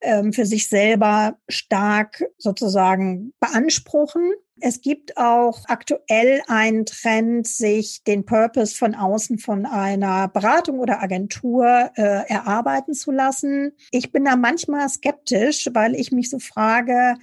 ähm, 0.01 0.33
für 0.33 0.45
sich 0.45 0.67
selber 0.67 1.37
stark 1.47 2.23
sozusagen 2.37 3.33
beanspruchen. 3.39 4.31
Es 4.59 4.81
gibt 4.81 5.17
auch 5.17 5.65
aktuell 5.67 6.41
einen 6.47 6.85
Trend, 6.85 7.45
sich 7.45 8.03
den 8.03 8.25
Purpose 8.25 8.75
von 8.75 8.95
außen 8.95 9.37
von 9.37 9.67
einer 9.67 10.27
Beratung 10.29 10.79
oder 10.79 11.01
Agentur 11.01 11.91
äh, 11.95 12.27
erarbeiten 12.27 12.93
zu 12.93 13.11
lassen. 13.11 13.73
Ich 13.91 14.11
bin 14.11 14.25
da 14.25 14.35
manchmal 14.35 14.89
skeptisch, 14.89 15.69
weil 15.73 15.93
ich 15.95 16.11
mich 16.11 16.31
so 16.31 16.39
frage, 16.39 17.15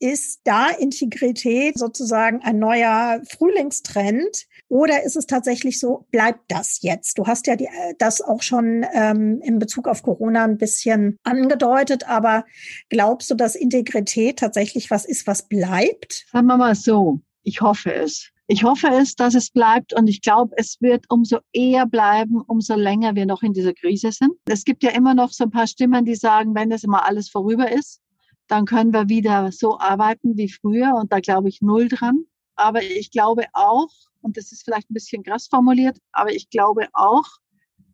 ist 0.00 0.40
da 0.44 0.68
Integrität 0.68 1.78
sozusagen 1.78 2.42
ein 2.42 2.58
neuer 2.58 3.22
Frühlingstrend? 3.30 4.46
Oder 4.72 5.02
ist 5.02 5.16
es 5.16 5.26
tatsächlich 5.26 5.78
so, 5.78 6.06
bleibt 6.12 6.40
das 6.48 6.80
jetzt? 6.80 7.18
Du 7.18 7.26
hast 7.26 7.46
ja 7.46 7.56
die, 7.56 7.68
das 7.98 8.22
auch 8.22 8.40
schon 8.40 8.86
ähm, 8.94 9.38
in 9.42 9.58
Bezug 9.58 9.86
auf 9.86 10.02
Corona 10.02 10.44
ein 10.44 10.56
bisschen 10.56 11.18
angedeutet, 11.24 12.08
aber 12.08 12.46
glaubst 12.88 13.30
du, 13.30 13.34
dass 13.34 13.54
Integrität 13.54 14.38
tatsächlich 14.38 14.90
was 14.90 15.04
ist, 15.04 15.26
was 15.26 15.46
bleibt? 15.46 16.24
Sagen 16.32 16.46
wir 16.46 16.56
mal 16.56 16.74
so, 16.74 17.20
ich 17.42 17.60
hoffe 17.60 17.92
es. 17.92 18.30
Ich 18.46 18.64
hoffe 18.64 18.88
es, 18.88 19.14
dass 19.14 19.34
es 19.34 19.50
bleibt 19.50 19.92
und 19.92 20.08
ich 20.08 20.22
glaube, 20.22 20.54
es 20.56 20.78
wird 20.80 21.04
umso 21.10 21.40
eher 21.52 21.84
bleiben, 21.84 22.40
umso 22.40 22.74
länger 22.74 23.14
wir 23.14 23.26
noch 23.26 23.42
in 23.42 23.52
dieser 23.52 23.74
Krise 23.74 24.10
sind. 24.10 24.32
Es 24.46 24.64
gibt 24.64 24.82
ja 24.82 24.92
immer 24.92 25.14
noch 25.14 25.32
so 25.32 25.44
ein 25.44 25.50
paar 25.50 25.66
Stimmen, 25.66 26.06
die 26.06 26.14
sagen, 26.14 26.54
wenn 26.54 26.70
das 26.70 26.82
immer 26.82 27.04
alles 27.06 27.28
vorüber 27.28 27.70
ist, 27.70 28.00
dann 28.48 28.64
können 28.64 28.94
wir 28.94 29.10
wieder 29.10 29.52
so 29.52 29.78
arbeiten 29.78 30.38
wie 30.38 30.48
früher 30.50 30.94
und 30.94 31.12
da 31.12 31.20
glaube 31.20 31.50
ich 31.50 31.60
null 31.60 31.88
dran. 31.88 32.24
Aber 32.56 32.82
ich 32.82 33.10
glaube 33.10 33.44
auch, 33.52 33.88
und 34.22 34.36
das 34.36 34.52
ist 34.52 34.64
vielleicht 34.64 34.90
ein 34.90 34.94
bisschen 34.94 35.22
krass 35.22 35.48
formuliert, 35.48 35.98
aber 36.12 36.32
ich 36.32 36.48
glaube 36.50 36.88
auch, 36.92 37.26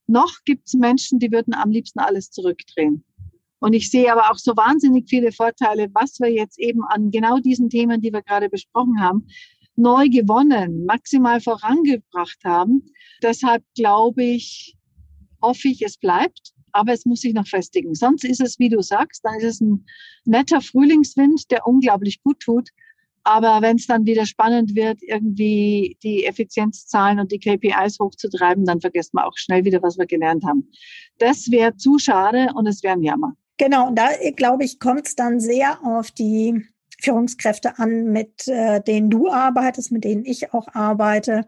noch 0.06 0.32
gibt 0.44 0.66
es 0.66 0.74
Menschen, 0.74 1.18
die 1.18 1.30
würden 1.30 1.54
am 1.54 1.70
liebsten 1.70 1.98
alles 1.98 2.30
zurückdrehen. 2.30 3.04
Und 3.60 3.72
ich 3.72 3.90
sehe 3.90 4.10
aber 4.10 4.30
auch 4.30 4.38
so 4.38 4.56
wahnsinnig 4.56 5.08
viele 5.08 5.32
Vorteile, 5.32 5.88
was 5.92 6.20
wir 6.20 6.30
jetzt 6.30 6.58
eben 6.58 6.84
an 6.84 7.10
genau 7.10 7.38
diesen 7.38 7.68
Themen, 7.68 8.00
die 8.00 8.12
wir 8.12 8.22
gerade 8.22 8.48
besprochen 8.48 9.00
haben, 9.00 9.26
neu 9.74 10.08
gewonnen, 10.08 10.84
maximal 10.86 11.40
vorangebracht 11.40 12.38
haben. 12.44 12.86
Deshalb 13.22 13.64
glaube 13.74 14.22
ich, 14.22 14.76
hoffe 15.42 15.68
ich, 15.68 15.82
es 15.82 15.98
bleibt 15.98 16.54
aber 16.72 16.92
es 16.92 17.04
muss 17.04 17.20
sich 17.20 17.34
noch 17.34 17.46
festigen. 17.46 17.94
Sonst 17.94 18.24
ist 18.24 18.40
es, 18.40 18.58
wie 18.58 18.68
du 18.68 18.82
sagst, 18.82 19.24
dann 19.24 19.36
ist 19.36 19.44
es 19.44 19.60
ein 19.60 19.84
netter 20.24 20.60
Frühlingswind, 20.60 21.50
der 21.50 21.66
unglaublich 21.66 22.22
gut 22.22 22.40
tut. 22.40 22.70
Aber 23.24 23.62
wenn 23.62 23.76
es 23.76 23.86
dann 23.86 24.06
wieder 24.06 24.26
spannend 24.26 24.74
wird, 24.74 25.02
irgendwie 25.02 25.96
die 26.02 26.24
Effizienzzahlen 26.24 27.20
und 27.20 27.32
die 27.32 27.38
KPIs 27.38 27.98
hochzutreiben, 28.00 28.64
dann 28.64 28.80
vergisst 28.80 29.14
man 29.14 29.24
auch 29.24 29.36
schnell 29.36 29.64
wieder, 29.64 29.82
was 29.82 29.98
wir 29.98 30.06
gelernt 30.06 30.44
haben. 30.44 30.70
Das 31.18 31.50
wäre 31.50 31.76
zu 31.76 31.98
schade 31.98 32.48
und 32.54 32.66
es 32.66 32.82
wäre 32.82 32.94
ein 32.94 33.02
Jammer. 33.02 33.34
Genau, 33.58 33.90
da 33.92 34.08
glaube 34.36 34.64
ich, 34.64 34.78
kommt 34.78 35.06
es 35.06 35.16
dann 35.16 35.40
sehr 35.40 35.84
auf 35.84 36.10
die 36.10 36.64
Führungskräfte 37.00 37.78
an, 37.78 38.12
mit 38.12 38.46
äh, 38.48 38.80
denen 38.80 39.10
du 39.10 39.30
arbeitest, 39.30 39.92
mit 39.92 40.04
denen 40.04 40.24
ich 40.24 40.52
auch 40.52 40.68
arbeite 40.74 41.44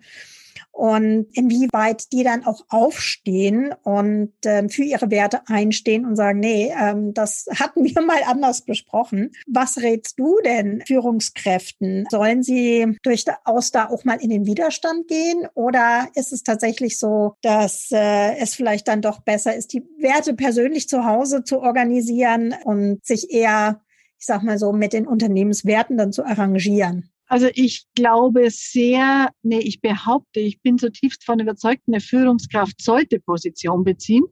und 0.81 1.27
inwieweit 1.35 2.11
die 2.11 2.25
dann 2.25 2.47
auch 2.47 2.65
aufstehen 2.71 3.75
und 3.83 4.33
ähm, 4.47 4.71
für 4.71 4.83
ihre 4.83 5.11
Werte 5.11 5.43
einstehen 5.47 6.07
und 6.07 6.17
sagen, 6.17 6.41
nee, 6.41 6.73
ähm, 6.75 7.13
das 7.13 7.45
hatten 7.55 7.85
wir 7.85 8.01
mal 8.07 8.23
anders 8.27 8.63
besprochen. 8.63 9.33
Was 9.47 9.77
rätst 9.77 10.19
du 10.19 10.39
denn 10.43 10.83
Führungskräften? 10.87 12.07
Sollen 12.11 12.43
sie 12.43 12.97
durchaus 13.03 13.73
da 13.73 13.91
auch 13.91 14.07
mal 14.07 14.23
in 14.23 14.31
den 14.31 14.47
Widerstand 14.47 15.07
gehen 15.07 15.47
oder 15.53 16.09
ist 16.15 16.33
es 16.33 16.45
tatsächlich 16.45 16.99
so, 16.99 17.35
dass 17.43 17.91
äh, 17.93 18.39
es 18.39 18.55
vielleicht 18.55 18.89
dann 18.89 19.03
doch 19.03 19.21
besser 19.21 19.55
ist, 19.55 19.75
die 19.75 19.87
Werte 19.99 20.33
persönlich 20.33 20.89
zu 20.89 21.05
Hause 21.05 21.45
zu 21.45 21.61
organisieren 21.61 22.55
und 22.65 23.05
sich 23.05 23.31
eher 23.31 23.83
ich 24.19 24.27
sag 24.27 24.43
mal 24.43 24.59
so, 24.59 24.73
mit 24.73 24.93
den 24.93 25.07
Unternehmenswerten 25.07 25.97
dann 25.97 26.13
zu 26.13 26.25
arrangieren. 26.25 27.11
Also 27.31 27.49
ich 27.55 27.87
glaube 27.95 28.51
sehr, 28.51 29.31
nee, 29.43 29.61
ich 29.61 29.81
behaupte, 29.81 30.41
ich 30.41 30.61
bin 30.63 30.79
zutiefst 30.79 31.25
von 31.25 31.39
überzeugt, 31.39 31.83
eine 31.87 32.01
Führungskraft 32.01 32.83
sollte 32.83 33.21
Position 33.21 33.85
beziehen, 33.85 34.25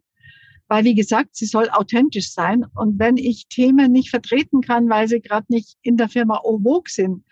weil 0.67 0.83
wie 0.83 0.97
gesagt, 0.97 1.37
sie 1.37 1.47
soll 1.47 1.71
authentisch 1.71 2.33
sein. 2.33 2.65
Und 2.75 2.99
wenn 2.99 3.17
ich 3.17 3.47
Themen 3.47 3.93
nicht 3.93 4.11
vertreten 4.11 4.63
kann, 4.63 4.89
weil 4.89 5.07
sie 5.07 5.21
gerade 5.21 5.47
nicht 5.49 5.79
in 5.83 5.97
der 5.97 6.09
Firma 6.09 6.41
OVOG 6.43 6.89
sind, 6.89 7.25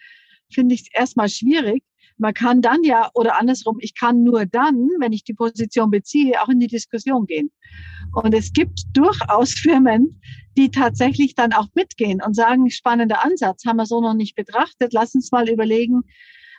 finde 0.52 0.76
ich 0.76 0.82
es 0.82 0.88
erstmal 0.92 1.28
schwierig. 1.28 1.82
Man 2.18 2.34
kann 2.34 2.62
dann 2.62 2.82
ja, 2.82 3.10
oder 3.14 3.38
andersrum, 3.38 3.76
ich 3.80 3.94
kann 3.94 4.22
nur 4.22 4.46
dann, 4.46 4.88
wenn 5.00 5.12
ich 5.12 5.24
die 5.24 5.34
Position 5.34 5.90
beziehe, 5.90 6.42
auch 6.42 6.48
in 6.48 6.60
die 6.60 6.66
Diskussion 6.66 7.26
gehen. 7.26 7.50
Und 8.14 8.34
es 8.34 8.52
gibt 8.52 8.80
durchaus 8.94 9.52
Firmen, 9.52 10.20
die 10.56 10.70
tatsächlich 10.70 11.34
dann 11.34 11.52
auch 11.52 11.68
mitgehen 11.74 12.22
und 12.24 12.34
sagen, 12.34 12.70
spannender 12.70 13.24
Ansatz, 13.24 13.64
haben 13.66 13.76
wir 13.76 13.86
so 13.86 14.00
noch 14.00 14.14
nicht 14.14 14.34
betrachtet. 14.34 14.92
Lass 14.92 15.14
uns 15.14 15.30
mal 15.30 15.48
überlegen, 15.48 16.02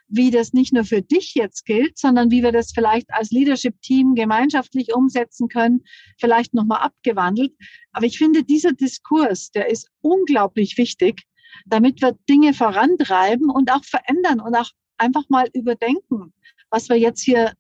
wie 0.10 0.32
das 0.32 0.54
nicht 0.54 0.74
nur 0.74 0.86
für 0.86 1.02
dich 1.02 1.34
jetzt 1.36 1.66
gilt, 1.66 1.98
sondern 1.98 2.32
wie 2.32 2.44
wir 2.44 2.52
das 2.52 2.72
vielleicht 2.72 3.12
als 3.12 3.32
Leadership-Team 3.32 4.16
gemeinschaftlich 4.16 4.94
umsetzen 4.94 5.48
können, 5.50 5.84
vielleicht 6.20 6.54
nochmal 6.54 6.80
abgewandelt. 6.80 7.54
Aber 7.92 8.06
ich 8.06 8.18
finde, 8.18 8.44
dieser 8.44 8.74
Diskurs, 8.74 9.52
der 9.52 9.70
ist 9.70 9.90
unglaublich 10.02 10.78
wichtig, 10.78 11.24
damit 11.66 12.02
wir 12.02 12.18
Dinge 12.30 12.54
vorantreiben 12.54 13.50
und 13.50 13.72
auch 13.72 13.84
verändern 13.84 14.40
und 14.40 14.56
auch 14.56 14.70
einfach 14.98 15.24
mal 15.30 15.48
überdenken, 15.54 16.34
was 16.70 16.90
wir 16.90 16.98
jetzt 16.98 17.22
hier 17.22 17.54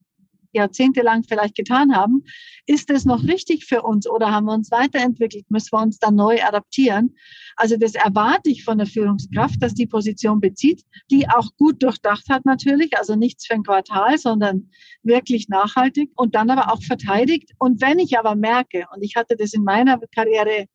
jahrzehntelang 0.54 1.23
vielleicht 1.23 1.56
getan 1.56 1.95
haben, 1.95 2.23
ist 2.65 2.89
es 2.89 3.06
noch 3.06 3.23
richtig 3.23 3.65
für 3.65 3.84
uns 3.84 4.10
oder 4.10 4.32
haben 4.32 4.45
wir 4.45 4.54
uns 4.54 4.71
weiterentwickelt, 4.71 5.50
müssen 5.50 5.71
wir 5.71 5.82
uns 5.82 6.00
dann 6.00 6.15
neu 6.15 6.41
adaptieren. 6.43 7.15
Also 7.56 7.78
das 7.78 7.95
erwarte 7.95 8.50
ich 8.50 8.63
von 8.63 8.78
der 8.78 8.88
Führungskraft, 8.88 9.62
dass 9.62 9.73
die 9.73 9.88
Position 9.88 10.39
bezieht, 10.39 10.84
die 11.10 11.30
auch 11.30 11.50
gut 11.58 11.82
durchdacht 11.82 12.26
hat 12.30 12.45
natürlich, 12.45 12.97
also 12.97 13.15
nichts 13.15 13.47
für 13.47 13.54
ein 13.54 13.63
Quartal, 13.63 14.17
sondern 14.17 14.69
wirklich 15.04 15.47
nachhaltig 15.47 16.12
und 16.15 16.36
dann 16.36 16.50
aber 16.50 16.73
auch 16.73 16.84
verteidigt. 16.84 17.52
Und 17.60 17.82
wenn 17.82 18.00
ich 18.00 18.17
aber 18.17 18.36
merke, 18.36 18.86
und 18.93 19.02
ich 19.04 19.15
hatte 19.15 19.36
das 19.38 19.54
in 19.54 19.63
meiner 19.63 20.00
Karriere 20.13 20.67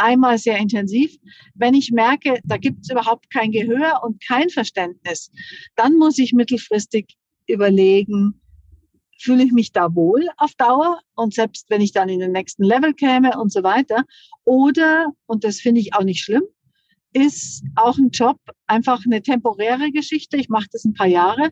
einmal 0.00 0.38
sehr 0.38 0.58
intensiv. 0.58 1.16
Wenn 1.54 1.74
ich 1.74 1.92
merke, 1.92 2.40
da 2.44 2.56
gibt 2.56 2.80
es 2.82 2.90
überhaupt 2.90 3.30
kein 3.30 3.52
Gehör 3.52 4.02
und 4.02 4.22
kein 4.26 4.48
Verständnis, 4.48 5.30
dann 5.76 5.96
muss 5.96 6.18
ich 6.18 6.32
mittelfristig 6.32 7.16
überlegen, 7.46 8.40
fühle 9.20 9.44
ich 9.44 9.52
mich 9.52 9.72
da 9.72 9.94
wohl 9.94 10.26
auf 10.38 10.54
Dauer 10.54 11.00
und 11.14 11.34
selbst 11.34 11.68
wenn 11.68 11.80
ich 11.80 11.92
dann 11.92 12.08
in 12.08 12.20
den 12.20 12.32
nächsten 12.32 12.64
Level 12.64 12.94
käme 12.94 13.38
und 13.38 13.52
so 13.52 13.62
weiter. 13.62 14.04
Oder, 14.44 15.12
und 15.26 15.44
das 15.44 15.60
finde 15.60 15.80
ich 15.80 15.94
auch 15.94 16.04
nicht 16.04 16.22
schlimm, 16.22 16.44
ist 17.12 17.64
auch 17.74 17.98
ein 17.98 18.10
Job 18.10 18.38
einfach 18.66 19.02
eine 19.04 19.20
temporäre 19.20 19.90
Geschichte. 19.90 20.36
Ich 20.36 20.48
mache 20.48 20.68
das 20.72 20.84
ein 20.84 20.94
paar 20.94 21.08
Jahre 21.08 21.50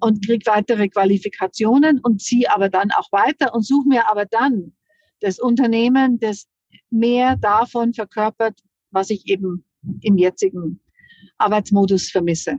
und 0.00 0.24
kriege 0.24 0.46
weitere 0.46 0.88
Qualifikationen 0.88 2.00
und 2.00 2.22
ziehe 2.22 2.52
aber 2.52 2.68
dann 2.70 2.90
auch 2.92 3.12
weiter 3.12 3.54
und 3.54 3.62
suche 3.62 3.88
mir 3.88 4.10
aber 4.10 4.24
dann 4.24 4.72
das 5.20 5.38
Unternehmen, 5.38 6.18
das 6.18 6.46
mehr 6.90 7.36
davon 7.36 7.94
verkörpert, 7.94 8.60
was 8.90 9.10
ich 9.10 9.28
eben 9.28 9.64
im 10.02 10.18
jetzigen 10.18 10.80
Arbeitsmodus 11.38 12.10
vermisse. 12.10 12.58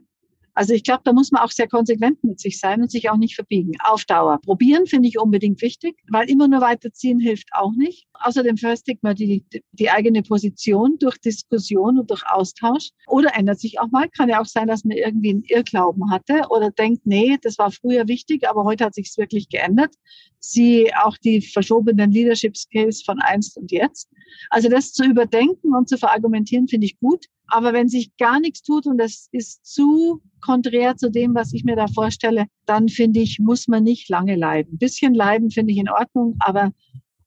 Also 0.53 0.73
ich 0.73 0.83
glaube, 0.83 1.01
da 1.05 1.13
muss 1.13 1.31
man 1.31 1.41
auch 1.41 1.51
sehr 1.51 1.67
konsequent 1.67 2.23
mit 2.23 2.39
sich 2.39 2.59
sein 2.59 2.81
und 2.81 2.91
sich 2.91 3.09
auch 3.09 3.17
nicht 3.17 3.35
verbiegen. 3.35 3.71
Auf 3.85 4.05
Dauer. 4.05 4.39
Probieren 4.41 4.85
finde 4.85 5.07
ich 5.07 5.19
unbedingt 5.19 5.61
wichtig, 5.61 5.95
weil 6.09 6.29
immer 6.29 6.47
nur 6.47 6.61
weiterziehen 6.61 7.19
hilft 7.19 7.49
auch 7.53 7.71
nicht. 7.73 8.07
Außerdem 8.13 8.57
festigt 8.57 9.01
man 9.03 9.15
die, 9.15 9.45
die 9.71 9.89
eigene 9.89 10.23
Position 10.23 10.97
durch 10.99 11.17
Diskussion 11.19 11.99
und 11.99 12.09
durch 12.09 12.23
Austausch. 12.27 12.89
Oder 13.07 13.35
ändert 13.35 13.59
sich 13.59 13.79
auch 13.79 13.89
mal. 13.91 14.09
Kann 14.09 14.29
ja 14.29 14.41
auch 14.41 14.45
sein, 14.45 14.67
dass 14.67 14.83
man 14.83 14.97
irgendwie 14.97 15.31
einen 15.31 15.43
Irrglauben 15.43 16.11
hatte 16.11 16.41
oder 16.49 16.71
denkt, 16.71 17.05
nee, 17.05 17.37
das 17.41 17.57
war 17.57 17.71
früher 17.71 18.07
wichtig, 18.07 18.47
aber 18.47 18.63
heute 18.63 18.85
hat 18.85 18.95
sich 18.95 19.11
wirklich 19.17 19.49
geändert. 19.49 19.95
Sie 20.39 20.91
auch 20.95 21.17
die 21.17 21.41
verschobenen 21.41 22.11
Leadership 22.11 22.57
Skills 22.57 23.03
von 23.03 23.19
einst 23.19 23.57
und 23.57 23.71
jetzt. 23.71 24.09
Also 24.49 24.69
das 24.69 24.91
zu 24.93 25.05
überdenken 25.05 25.75
und 25.75 25.87
zu 25.87 25.97
verargumentieren 25.97 26.67
finde 26.67 26.85
ich 26.85 26.99
gut. 26.99 27.25
Aber 27.47 27.73
wenn 27.73 27.89
sich 27.89 28.15
gar 28.17 28.39
nichts 28.39 28.61
tut 28.61 28.87
und 28.87 28.97
das 28.97 29.27
ist 29.31 29.65
zu 29.65 30.21
konträr 30.41 30.97
zu 30.97 31.09
dem, 31.09 31.33
was 31.35 31.53
ich 31.53 31.63
mir 31.63 31.75
da 31.75 31.87
vorstelle, 31.87 32.45
dann 32.65 32.89
finde 32.89 33.21
ich, 33.21 33.39
muss 33.39 33.67
man 33.67 33.83
nicht 33.83 34.09
lange 34.09 34.35
leiden. 34.35 34.73
Ein 34.73 34.79
bisschen 34.79 35.13
leiden 35.13 35.51
finde 35.51 35.73
ich 35.73 35.79
in 35.79 35.89
Ordnung, 35.89 36.35
aber 36.39 36.71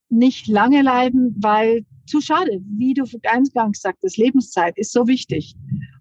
nicht 0.09 0.47
lange 0.49 0.83
leiden, 0.83 1.35
weil 1.39 1.85
zu 2.07 2.21
schade. 2.21 2.61
Wie 2.79 2.95
du 2.95 3.05
eingangs 3.25 3.81
sagtest, 3.81 4.17
Lebenszeit 4.17 4.77
ist 4.77 4.93
so 4.93 5.07
wichtig. 5.07 5.55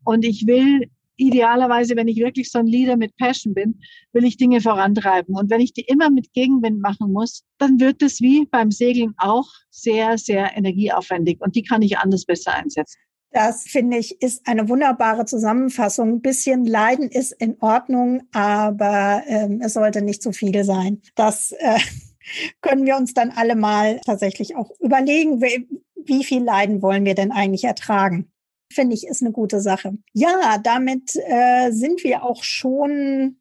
Und 0.04 0.26
ich 0.26 0.46
will 0.46 0.90
idealerweise, 1.18 1.96
wenn 1.96 2.08
ich 2.08 2.18
wirklich 2.18 2.52
so 2.52 2.60
ein 2.60 2.68
Leader 2.68 2.98
mit 2.98 3.16
Passion 3.18 3.54
bin, 3.54 3.80
will 4.14 4.26
ich 4.26 4.38
Dinge 4.38 4.62
vorantreiben. 4.62 5.36
Und 5.36 5.50
wenn 5.50 5.62
ich 5.62 5.74
die 5.74 5.86
immer 5.88 6.10
mit 6.10 6.34
Gegenwind 6.34 6.82
machen 6.82 7.12
muss, 7.12 7.44
dann 7.58 7.80
wird 7.80 8.02
es 8.02 8.20
wie 8.20 8.46
beim 8.46 8.72
Segeln 8.72 9.14
auch 9.18 9.48
sehr, 9.70 10.18
sehr 10.18 10.56
energieaufwendig. 10.58 11.40
Und 11.42 11.56
die 11.56 11.64
kann 11.64 11.82
ich 11.82 11.98
anders 11.98 12.26
besser 12.26 12.54
einsetzen. 12.54 13.00
Das 13.34 13.64
finde 13.64 13.98
ich 13.98 14.22
ist 14.22 14.48
eine 14.48 14.70
wunderbare 14.70 15.26
Zusammenfassung. 15.26 16.10
Ein 16.10 16.22
bisschen 16.22 16.66
Leiden 16.66 17.10
ist 17.10 17.32
in 17.32 17.58
Ordnung, 17.62 18.22
aber 18.32 19.24
ähm, 19.28 19.60
es 19.64 19.74
sollte 19.74 20.04
nicht 20.04 20.22
zu 20.22 20.32
viel 20.32 20.64
sein. 20.64 21.02
Das 21.16 21.52
äh, 21.52 21.80
können 22.62 22.86
wir 22.86 22.96
uns 22.96 23.16
dann 23.16 23.32
alle 23.32 23.56
mal 23.56 24.00
tatsächlich 24.06 24.56
auch 24.56 24.72
überlegen, 24.80 25.42
wie, 25.42 26.24
viel 26.24 26.44
Leiden 26.44 26.84
wollen 26.84 27.06
wir 27.06 27.16
denn 27.16 27.32
eigentlich 27.32 27.64
ertragen. 27.64 28.32
Finde 28.72 28.96
ich, 28.96 29.08
ist 29.08 29.24
eine 29.24 29.32
gute 29.32 29.62
Sache. 29.62 29.98
Ja, 30.14 30.60
damit 30.64 31.16
äh, 31.16 31.72
sind 31.72 32.04
wir 32.04 32.24
auch 32.24 32.44
schon 32.44 33.38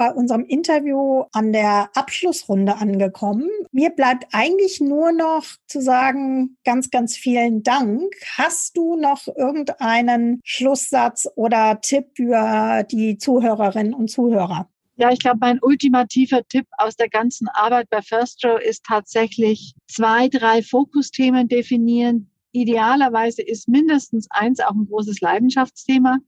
bei 0.00 0.14
unserem 0.14 0.46
Interview 0.46 1.24
an 1.32 1.52
der 1.52 1.90
Abschlussrunde 1.94 2.78
angekommen. 2.78 3.50
Mir 3.70 3.90
bleibt 3.90 4.24
eigentlich 4.32 4.80
nur 4.80 5.12
noch 5.12 5.44
zu 5.66 5.82
sagen, 5.82 6.56
ganz, 6.64 6.88
ganz 6.88 7.18
vielen 7.18 7.62
Dank. 7.62 8.10
Hast 8.38 8.78
du 8.78 8.96
noch 8.96 9.26
irgendeinen 9.26 10.40
Schlusssatz 10.42 11.28
oder 11.34 11.82
Tipp 11.82 12.06
für 12.16 12.82
die 12.84 13.18
Zuhörerinnen 13.18 13.92
und 13.92 14.10
Zuhörer? 14.10 14.70
Ja, 14.96 15.12
ich 15.12 15.18
glaube, 15.18 15.36
mein 15.42 15.58
ultimativer 15.60 16.48
Tipp 16.48 16.66
aus 16.78 16.96
der 16.96 17.10
ganzen 17.10 17.48
Arbeit 17.48 17.90
bei 17.90 18.00
First 18.00 18.42
Row 18.42 18.58
ist 18.58 18.84
tatsächlich 18.86 19.74
zwei, 19.86 20.28
drei 20.28 20.62
Fokusthemen 20.62 21.46
definieren. 21.46 22.30
Idealerweise 22.52 23.42
ist 23.42 23.68
mindestens 23.68 24.28
eins 24.30 24.60
auch 24.60 24.72
ein 24.72 24.86
großes 24.86 25.20
Leidenschaftsthema 25.20 26.20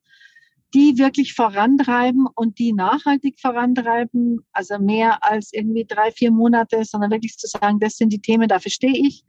die 0.74 0.98
wirklich 0.98 1.34
vorantreiben 1.34 2.26
und 2.34 2.58
die 2.58 2.72
nachhaltig 2.72 3.38
vorantreiben, 3.40 4.40
also 4.52 4.78
mehr 4.78 5.22
als 5.22 5.52
irgendwie 5.52 5.84
drei, 5.84 6.10
vier 6.12 6.30
Monate, 6.30 6.84
sondern 6.84 7.10
wirklich 7.10 7.36
zu 7.36 7.46
sagen, 7.46 7.78
das 7.78 7.96
sind 7.96 8.12
die 8.12 8.22
Themen, 8.22 8.48
dafür 8.48 8.70
stehe 8.70 8.96
ich, 8.96 9.24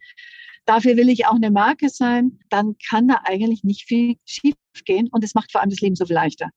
dafür 0.65 0.95
will 0.95 1.09
ich 1.09 1.25
auch 1.25 1.35
eine 1.35 1.51
Marke 1.51 1.89
sein, 1.89 2.39
dann 2.49 2.75
kann 2.89 3.07
da 3.07 3.21
eigentlich 3.25 3.63
nicht 3.63 3.83
viel 3.85 4.15
schief 4.25 4.55
gehen 4.85 5.09
und 5.11 5.23
es 5.23 5.35
macht 5.35 5.51
vor 5.51 5.61
allem 5.61 5.69
das 5.69 5.81
Leben 5.81 5.95
so 5.95 6.05
viel 6.05 6.15
leichter. 6.15 6.49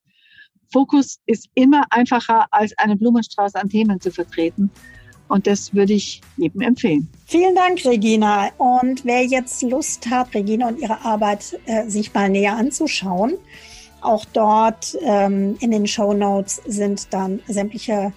Fokus 0.71 1.19
ist 1.25 1.47
immer 1.55 1.83
einfacher, 1.89 2.47
als 2.51 2.77
einen 2.77 2.97
Blumenstrauß 2.97 3.55
an 3.55 3.69
Themen 3.69 4.01
zu 4.01 4.11
vertreten. 4.11 4.69
Und 5.29 5.45
das 5.45 5.73
würde 5.73 5.93
ich 5.93 6.21
jedem 6.37 6.61
empfehlen. 6.61 7.09
Vielen 7.25 7.55
Dank, 7.55 7.83
Regina. 7.83 8.49
Und 8.57 9.03
wer 9.03 9.25
jetzt 9.25 9.61
Lust 9.61 10.09
hat, 10.09 10.33
Regina 10.33 10.67
und 10.67 10.79
ihre 10.79 11.03
Arbeit 11.03 11.59
äh, 11.65 11.89
sich 11.89 12.13
mal 12.13 12.29
näher 12.29 12.55
anzuschauen, 12.55 13.33
auch 14.01 14.25
dort 14.25 14.97
ähm, 15.01 15.57
in 15.59 15.71
den 15.71 15.87
Show 15.87 16.13
Notes 16.13 16.61
sind 16.65 17.13
dann 17.13 17.41
sämtliche 17.47 18.13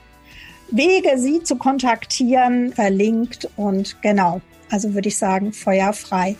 Wege, 0.70 1.18
sie 1.18 1.42
zu 1.42 1.56
kontaktieren, 1.56 2.72
verlinkt 2.72 3.48
und 3.56 4.00
genau. 4.02 4.40
Also 4.70 4.94
würde 4.94 5.08
ich 5.08 5.18
sagen, 5.18 5.52
feuerfrei 5.52 6.36